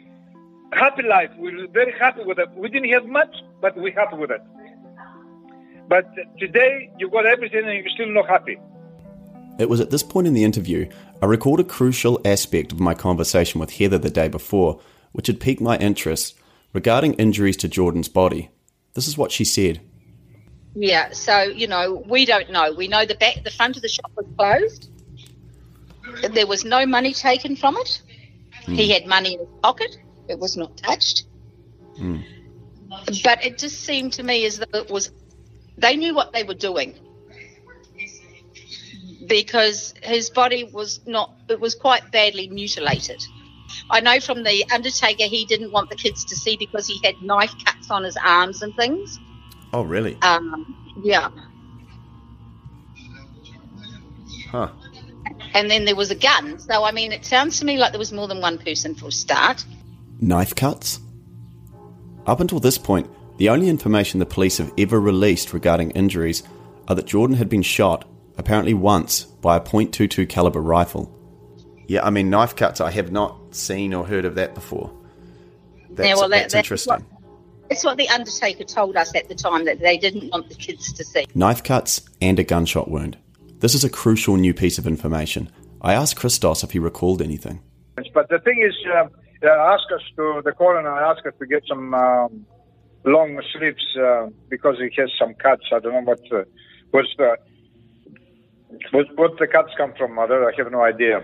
[0.74, 1.32] happy life.
[1.38, 2.50] We were very happy with it.
[2.56, 4.42] We didn't have much, but we happy with it.
[5.88, 6.06] But
[6.40, 8.60] today you got everything and you're still not happy.
[9.58, 10.90] It was at this point in the interview
[11.22, 14.82] I recalled a crucial aspect of my conversation with Heather the day before,
[15.14, 16.38] which had piqued my interest
[16.74, 18.50] regarding injuries to Jordan's body.
[18.94, 19.80] This is what she said.
[20.76, 22.74] Yeah, so you know, we don't know.
[22.74, 24.90] We know the back, the front of the shop was closed.
[26.34, 28.02] There was no money taken from it.
[28.66, 29.98] He had money in his pocket.
[30.28, 31.26] It was not touched.
[31.98, 32.20] Hmm.
[33.24, 35.12] But it just seemed to me as though it was.
[35.78, 36.96] They knew what they were doing
[39.28, 41.34] because his body was not.
[41.50, 43.24] It was quite badly mutilated.
[43.90, 47.22] I know from the undertaker he didn't want the kids to see because he had
[47.22, 49.20] knife cuts on his arms and things.
[49.76, 50.18] Oh, really?
[50.22, 51.30] Um, yeah.
[54.50, 54.70] Huh.
[55.54, 56.58] And then there was a gun.
[56.60, 59.08] So, I mean, it sounds to me like there was more than one person for
[59.08, 59.66] a start.
[60.22, 61.02] Knife cuts?
[62.26, 66.44] Up until this point, the only information the police have ever released regarding injuries
[66.88, 68.08] are that Jordan had been shot,
[68.38, 71.12] apparently once, by a .22 caliber rifle.
[71.88, 74.90] Yeah, I mean, knife cuts, I have not seen or heard of that before.
[75.90, 76.94] That's, yeah, well, that, that's that's interesting.
[76.94, 77.15] What,
[77.70, 80.94] that's what the undertaker told us at the time that they didn't want the kids
[80.94, 81.26] to see.
[81.34, 83.18] Knife cuts and a gunshot wound.
[83.60, 85.50] This is a crucial new piece of information.
[85.82, 87.62] I asked Christos if he recalled anything.
[88.14, 89.08] But the thing is, uh,
[89.42, 92.46] they asked us to, the coroner asked us to get some um,
[93.04, 95.64] long sleeves uh, because he has some cuts.
[95.74, 96.44] I don't know what, uh,
[96.92, 97.38] what's the,
[98.92, 100.20] what, what the cuts come from.
[100.20, 101.24] I, don't, I have no idea.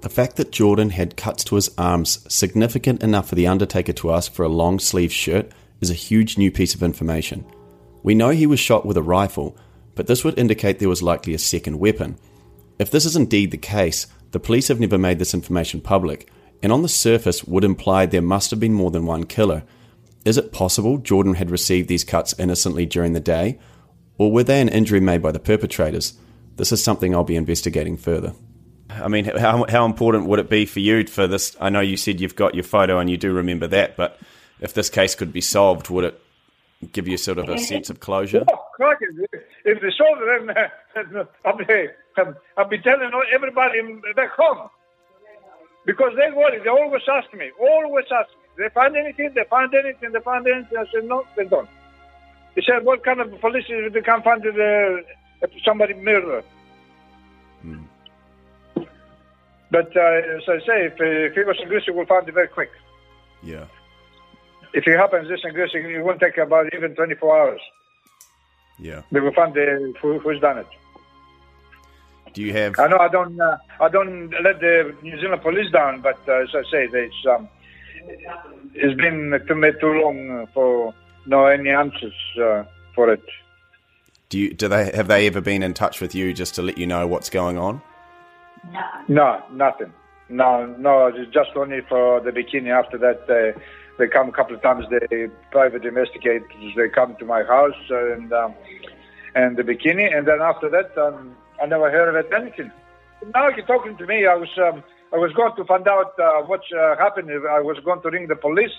[0.00, 4.12] The fact that Jordan had cuts to his arms significant enough for the Undertaker to
[4.12, 5.52] ask for a long sleeve shirt
[5.82, 7.44] is a huge new piece of information.
[8.02, 9.56] We know he was shot with a rifle,
[9.94, 12.16] but this would indicate there was likely a second weapon.
[12.78, 16.30] If this is indeed the case, the police have never made this information public,
[16.62, 19.64] and on the surface would imply there must have been more than one killer.
[20.24, 23.58] Is it possible Jordan had received these cuts innocently during the day,
[24.18, 26.14] or were they an injury made by the perpetrators?
[26.56, 28.34] This is something I'll be investigating further.
[28.88, 31.56] I mean, how, how important would it be for you for this?
[31.60, 34.18] I know you said you've got your photo and you do remember that, but
[34.62, 36.20] if this case could be solved, would it
[36.92, 38.44] give you sort of a sense of closure?
[38.50, 39.06] Oh, crikey.
[39.64, 40.46] If they solve it,
[40.94, 41.64] then uh, I'll, be,
[42.18, 43.82] um, I'll be telling everybody
[44.14, 44.70] back home.
[45.84, 46.60] Because they worry.
[46.60, 48.36] They always ask me, always ask me.
[48.56, 50.78] They find anything, they find anything, they find anything.
[50.78, 51.68] I said, no, they don't.
[52.54, 55.02] They said, what kind of police if they can't find the,
[55.42, 56.44] uh, somebody murdered?
[57.62, 57.82] Hmm.
[59.72, 62.48] But uh, as I say, if, uh, if he was aggressive, we'll find it very
[62.48, 62.70] quick.
[63.42, 63.64] Yeah.
[64.74, 67.60] If it happens, this and this, it won't take about even 24 hours.
[68.78, 69.02] Yeah.
[69.12, 70.66] They will find the, who, who's done it.
[72.32, 72.78] Do you have?
[72.78, 73.38] I know I don't.
[73.38, 77.26] Uh, I don't let the New Zealand police down, but uh, as I say, it's
[77.28, 77.48] um,
[78.74, 80.94] it's been too, too long for
[81.26, 82.64] no any answers uh,
[82.94, 83.22] for it.
[84.30, 84.54] Do you?
[84.54, 87.06] Do they have they ever been in touch with you just to let you know
[87.06, 87.82] what's going on?
[89.08, 89.92] No, nothing.
[90.30, 92.70] No, no, it's just only for the bikini.
[92.70, 93.54] After that,
[93.98, 94.84] they come a couple of times.
[94.90, 96.48] They private investigators.
[96.76, 98.54] They come to my house and um,
[99.34, 102.70] and the bikini, and then after that, um, I never heard of it anything.
[103.34, 104.26] Now you're talking to me.
[104.26, 104.82] I was um,
[105.12, 107.30] I was going to find out uh, uh, happened.
[107.30, 108.76] I was going to ring the police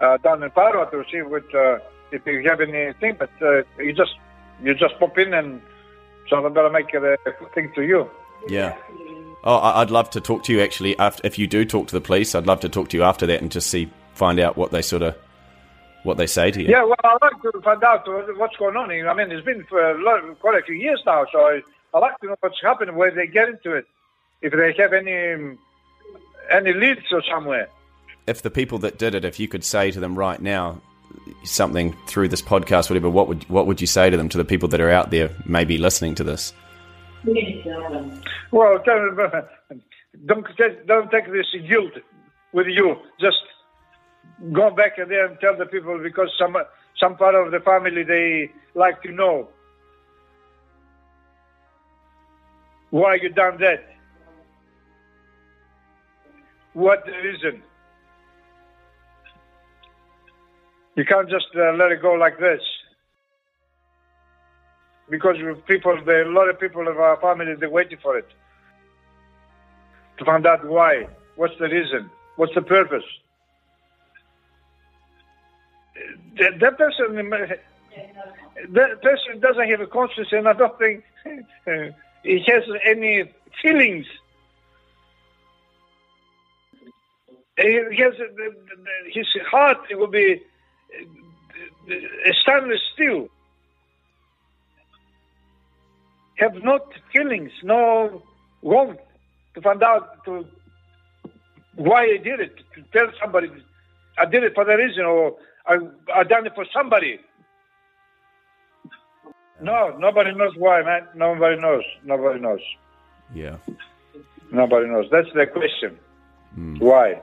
[0.00, 1.78] uh, down in Paeroa to see what uh,
[2.10, 4.16] if you have anything, but uh, you just
[4.62, 5.60] you just pop in, and
[6.28, 7.16] so I better make a
[7.54, 8.08] thing to you.
[8.48, 8.76] Yeah.
[9.44, 10.96] Oh, I'd love to talk to you actually.
[10.98, 13.26] After, if you do talk to the police, I'd love to talk to you after
[13.26, 15.16] that and just see, find out what they sort of,
[16.02, 16.68] what they say to you.
[16.68, 18.06] Yeah, well, I'd like to find out
[18.36, 18.90] what's going on.
[18.90, 19.08] here.
[19.08, 21.62] I mean, it's been for a lot, quite a few years now, so I,
[21.94, 23.86] I like to know what's happening, where they get into it,
[24.40, 25.56] if they have any
[26.50, 27.68] any leads or somewhere.
[28.26, 30.80] If the people that did it, if you could say to them right now
[31.44, 34.44] something through this podcast, whatever, what would what would you say to them to the
[34.44, 36.52] people that are out there maybe listening to this?
[38.50, 38.82] Well,
[40.26, 40.46] don't
[40.86, 41.92] don't take this guilt
[42.52, 42.96] with you.
[43.20, 43.38] Just
[44.52, 46.56] go back there and tell the people because some
[46.98, 49.48] some part of the family they like to know
[52.90, 53.84] why you done that.
[56.74, 57.62] What the reason?
[60.94, 62.60] You can't just uh, let it go like this
[65.08, 68.28] because people, there, a lot of people of our family, they're waiting for it
[70.18, 71.06] to find out why.
[71.36, 72.10] What's the reason?
[72.36, 73.04] What's the purpose?
[76.38, 77.30] That, that person,
[78.70, 81.04] that person doesn't have a conscience, and I don't think
[82.22, 83.24] he has any
[83.60, 84.06] feelings.
[87.58, 88.14] He has
[89.12, 89.78] his heart.
[89.90, 90.42] Will be
[92.40, 93.28] stainless steel.
[96.42, 96.80] have no
[97.12, 98.22] feelings, no
[98.62, 98.98] warmth
[99.54, 100.44] to find out to
[101.76, 103.48] why I did it, to tell somebody
[104.18, 105.36] I did it for the reason or
[105.66, 105.74] I
[106.14, 107.20] I done it for somebody.
[109.60, 111.06] No, nobody knows why, man.
[111.14, 111.84] Nobody knows.
[112.04, 112.60] Nobody knows.
[113.32, 113.56] Yeah.
[114.50, 115.06] Nobody knows.
[115.10, 115.98] That's the question.
[116.54, 116.76] Hmm.
[116.78, 117.20] Why?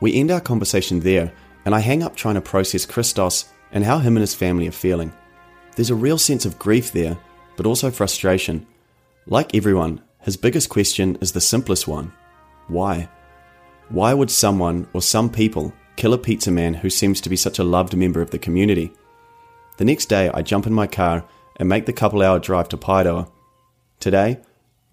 [0.00, 1.32] We end our conversation there,
[1.64, 4.72] and I hang up trying to process Christos and how him and his family are
[4.72, 5.12] feeling.
[5.74, 7.16] There's a real sense of grief there,
[7.56, 8.66] but also frustration.
[9.26, 12.12] Like everyone, his biggest question is the simplest one
[12.68, 13.08] why?
[13.88, 17.58] Why would someone or some people kill a pizza man who seems to be such
[17.58, 18.92] a loved member of the community?
[19.78, 21.24] The next day, I jump in my car
[21.56, 23.30] and make the couple hour drive to Paeroa.
[23.98, 24.38] Today,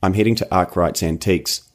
[0.02, 1.70] I'm heading to Arkwright's Antiques.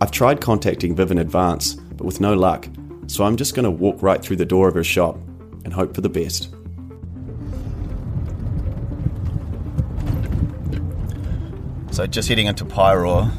[0.00, 2.68] I've tried contacting Viv in advance, but with no luck,
[3.06, 5.16] so I'm just going to walk right through the door of her shop
[5.64, 6.52] and hope for the best.
[11.92, 13.32] So, just heading into Paeroa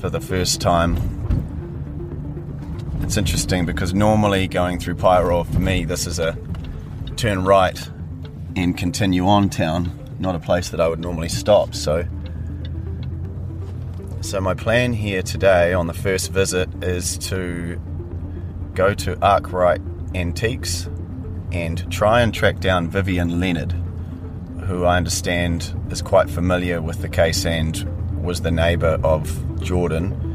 [0.00, 1.19] for the first time.
[3.02, 6.38] It's interesting because normally going through Paeroa for me, this is a
[7.16, 7.90] turn right
[8.56, 11.74] and continue on town, not a place that I would normally stop.
[11.74, 12.06] So,
[14.20, 17.80] so my plan here today on the first visit is to
[18.74, 19.80] go to Arkwright
[20.14, 20.88] Antiques
[21.52, 23.72] and try and track down Vivian Leonard,
[24.66, 30.29] who I understand is quite familiar with the case and was the neighbour of Jordan,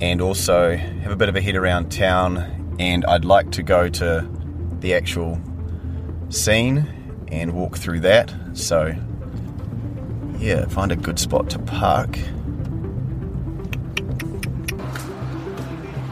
[0.00, 2.76] and also have a bit of a head around town.
[2.78, 4.28] And I'd like to go to
[4.80, 5.40] the actual
[6.28, 6.86] scene
[7.28, 8.32] and walk through that.
[8.52, 8.94] So,
[10.38, 12.18] yeah, find a good spot to park.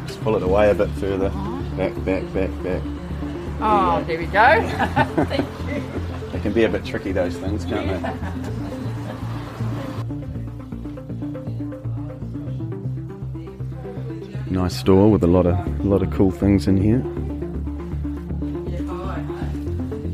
[0.07, 1.31] Just pull it away a bit further.
[1.77, 2.83] Back, back, back, back.
[3.61, 4.69] Oh, there we go.
[5.25, 5.83] Thank you.
[6.33, 8.63] They can be a bit tricky, those things, can't they?
[14.57, 17.03] Nice store with a lot of a lot of cool things in here.
[18.73, 19.21] Yeah, hi.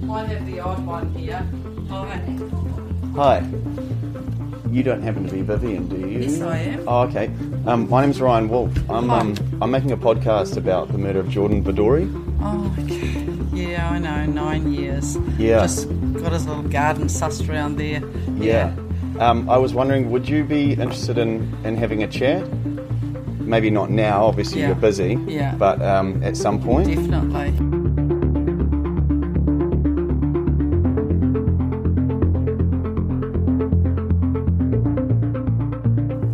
[0.05, 1.47] Might have the odd one here.
[1.89, 2.17] Hi.
[3.15, 3.39] Hi.
[4.69, 6.19] You don't happen to be Vivian, do you?
[6.23, 6.89] Yes, I am.
[6.89, 7.31] Oh, okay.
[7.67, 8.77] Um, my name's Ryan Wolf.
[8.91, 12.11] I'm um, I'm making a podcast about the murder of Jordan Vidori.
[12.41, 13.25] Oh, okay.
[13.57, 14.27] Yeah, I know.
[14.27, 15.19] Nine years.
[15.39, 15.61] Yeah.
[15.61, 18.03] Just got his little garden sussed around there.
[18.39, 18.75] Yeah.
[19.21, 22.45] Um, I was wondering, would you be interested in, in having a chat?
[23.53, 24.69] Maybe not now, obviously Yeah.
[24.69, 25.19] you're busy.
[25.27, 25.55] Yeah.
[25.57, 26.89] But um, at some point.
[26.89, 27.51] Definitely.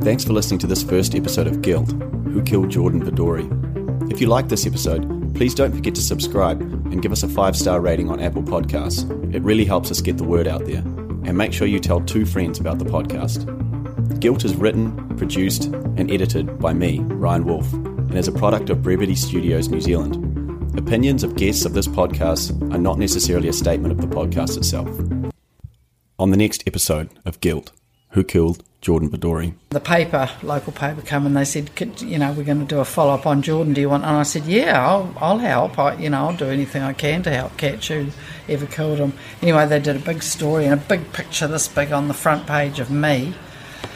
[0.02, 1.90] Thanks for listening to this first episode of Guilt
[2.32, 3.46] Who Killed Jordan Vidori?
[4.10, 7.54] If you like this episode, please don't forget to subscribe and give us a five
[7.56, 9.04] star rating on Apple Podcasts.
[9.34, 10.78] It really helps us get the word out there.
[11.24, 13.57] And make sure you tell two friends about the podcast.
[14.20, 18.82] Guilt is written, produced, and edited by me, Ryan Wolf, and is a product of
[18.82, 20.16] Brevity Studios New Zealand.
[20.76, 24.88] Opinions of guests of this podcast are not necessarily a statement of the podcast itself.
[26.18, 27.70] On the next episode of Guilt
[28.10, 29.54] Who Killed Jordan Vidori?
[29.70, 32.84] The paper, local paper, come and they said, you know, we're going to do a
[32.84, 33.72] follow up on Jordan.
[33.72, 34.04] Do you want?
[34.04, 35.78] And I said, yeah, I'll, I'll help.
[35.78, 38.08] I, you know, I'll do anything I can to help catch who
[38.48, 39.12] ever killed him.
[39.42, 42.48] Anyway, they did a big story and a big picture this big on the front
[42.48, 43.34] page of me,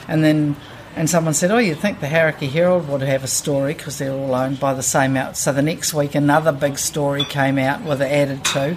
[0.09, 0.57] and then.
[0.95, 4.13] And someone said, "Oh, you'd think the Hauraki Herald would have a story because they're
[4.13, 7.83] all owned by the same out." So the next week, another big story came out
[7.83, 8.77] with it added to,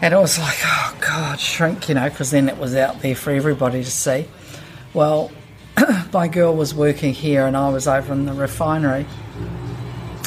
[0.00, 3.14] and it was like, "Oh God, shrink," you know, because then it was out there
[3.14, 4.26] for everybody to see.
[4.94, 5.30] Well,
[6.12, 9.06] my girl was working here and I was over in the refinery.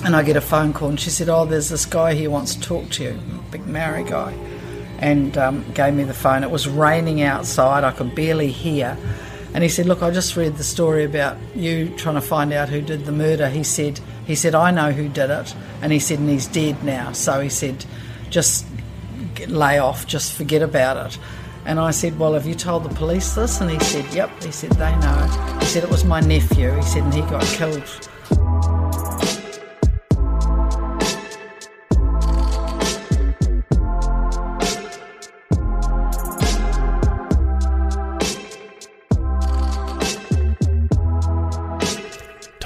[0.04, 2.32] And I get a phone call and she said, Oh, there's this guy here who
[2.32, 3.20] wants to talk to you,
[3.52, 4.32] big Maori guy.
[5.00, 6.44] And um, gave me the phone.
[6.44, 8.98] It was raining outside, I could barely hear.
[9.54, 12.70] And he said, Look, I just read the story about you trying to find out
[12.70, 13.50] who did the murder.
[13.50, 15.56] He said, he said, I know who did it.
[15.82, 17.14] And he said, and he's dead now.
[17.14, 17.86] So he said,
[18.30, 18.66] just
[19.47, 21.20] lay off, just forget about it.
[21.66, 23.62] And I said, Well, have you told the police this?
[23.62, 24.43] And he said, Yep.
[24.43, 25.58] He said, They know.
[25.60, 26.72] He said, It was my nephew.
[26.74, 28.10] He said, and he got killed.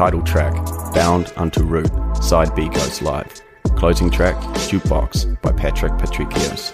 [0.03, 0.53] Title track
[0.93, 1.89] Bound Unto Root,
[2.21, 3.41] Side B goes live.
[3.77, 4.35] Closing track
[4.67, 6.73] Jukebox by Patrik Patrikious.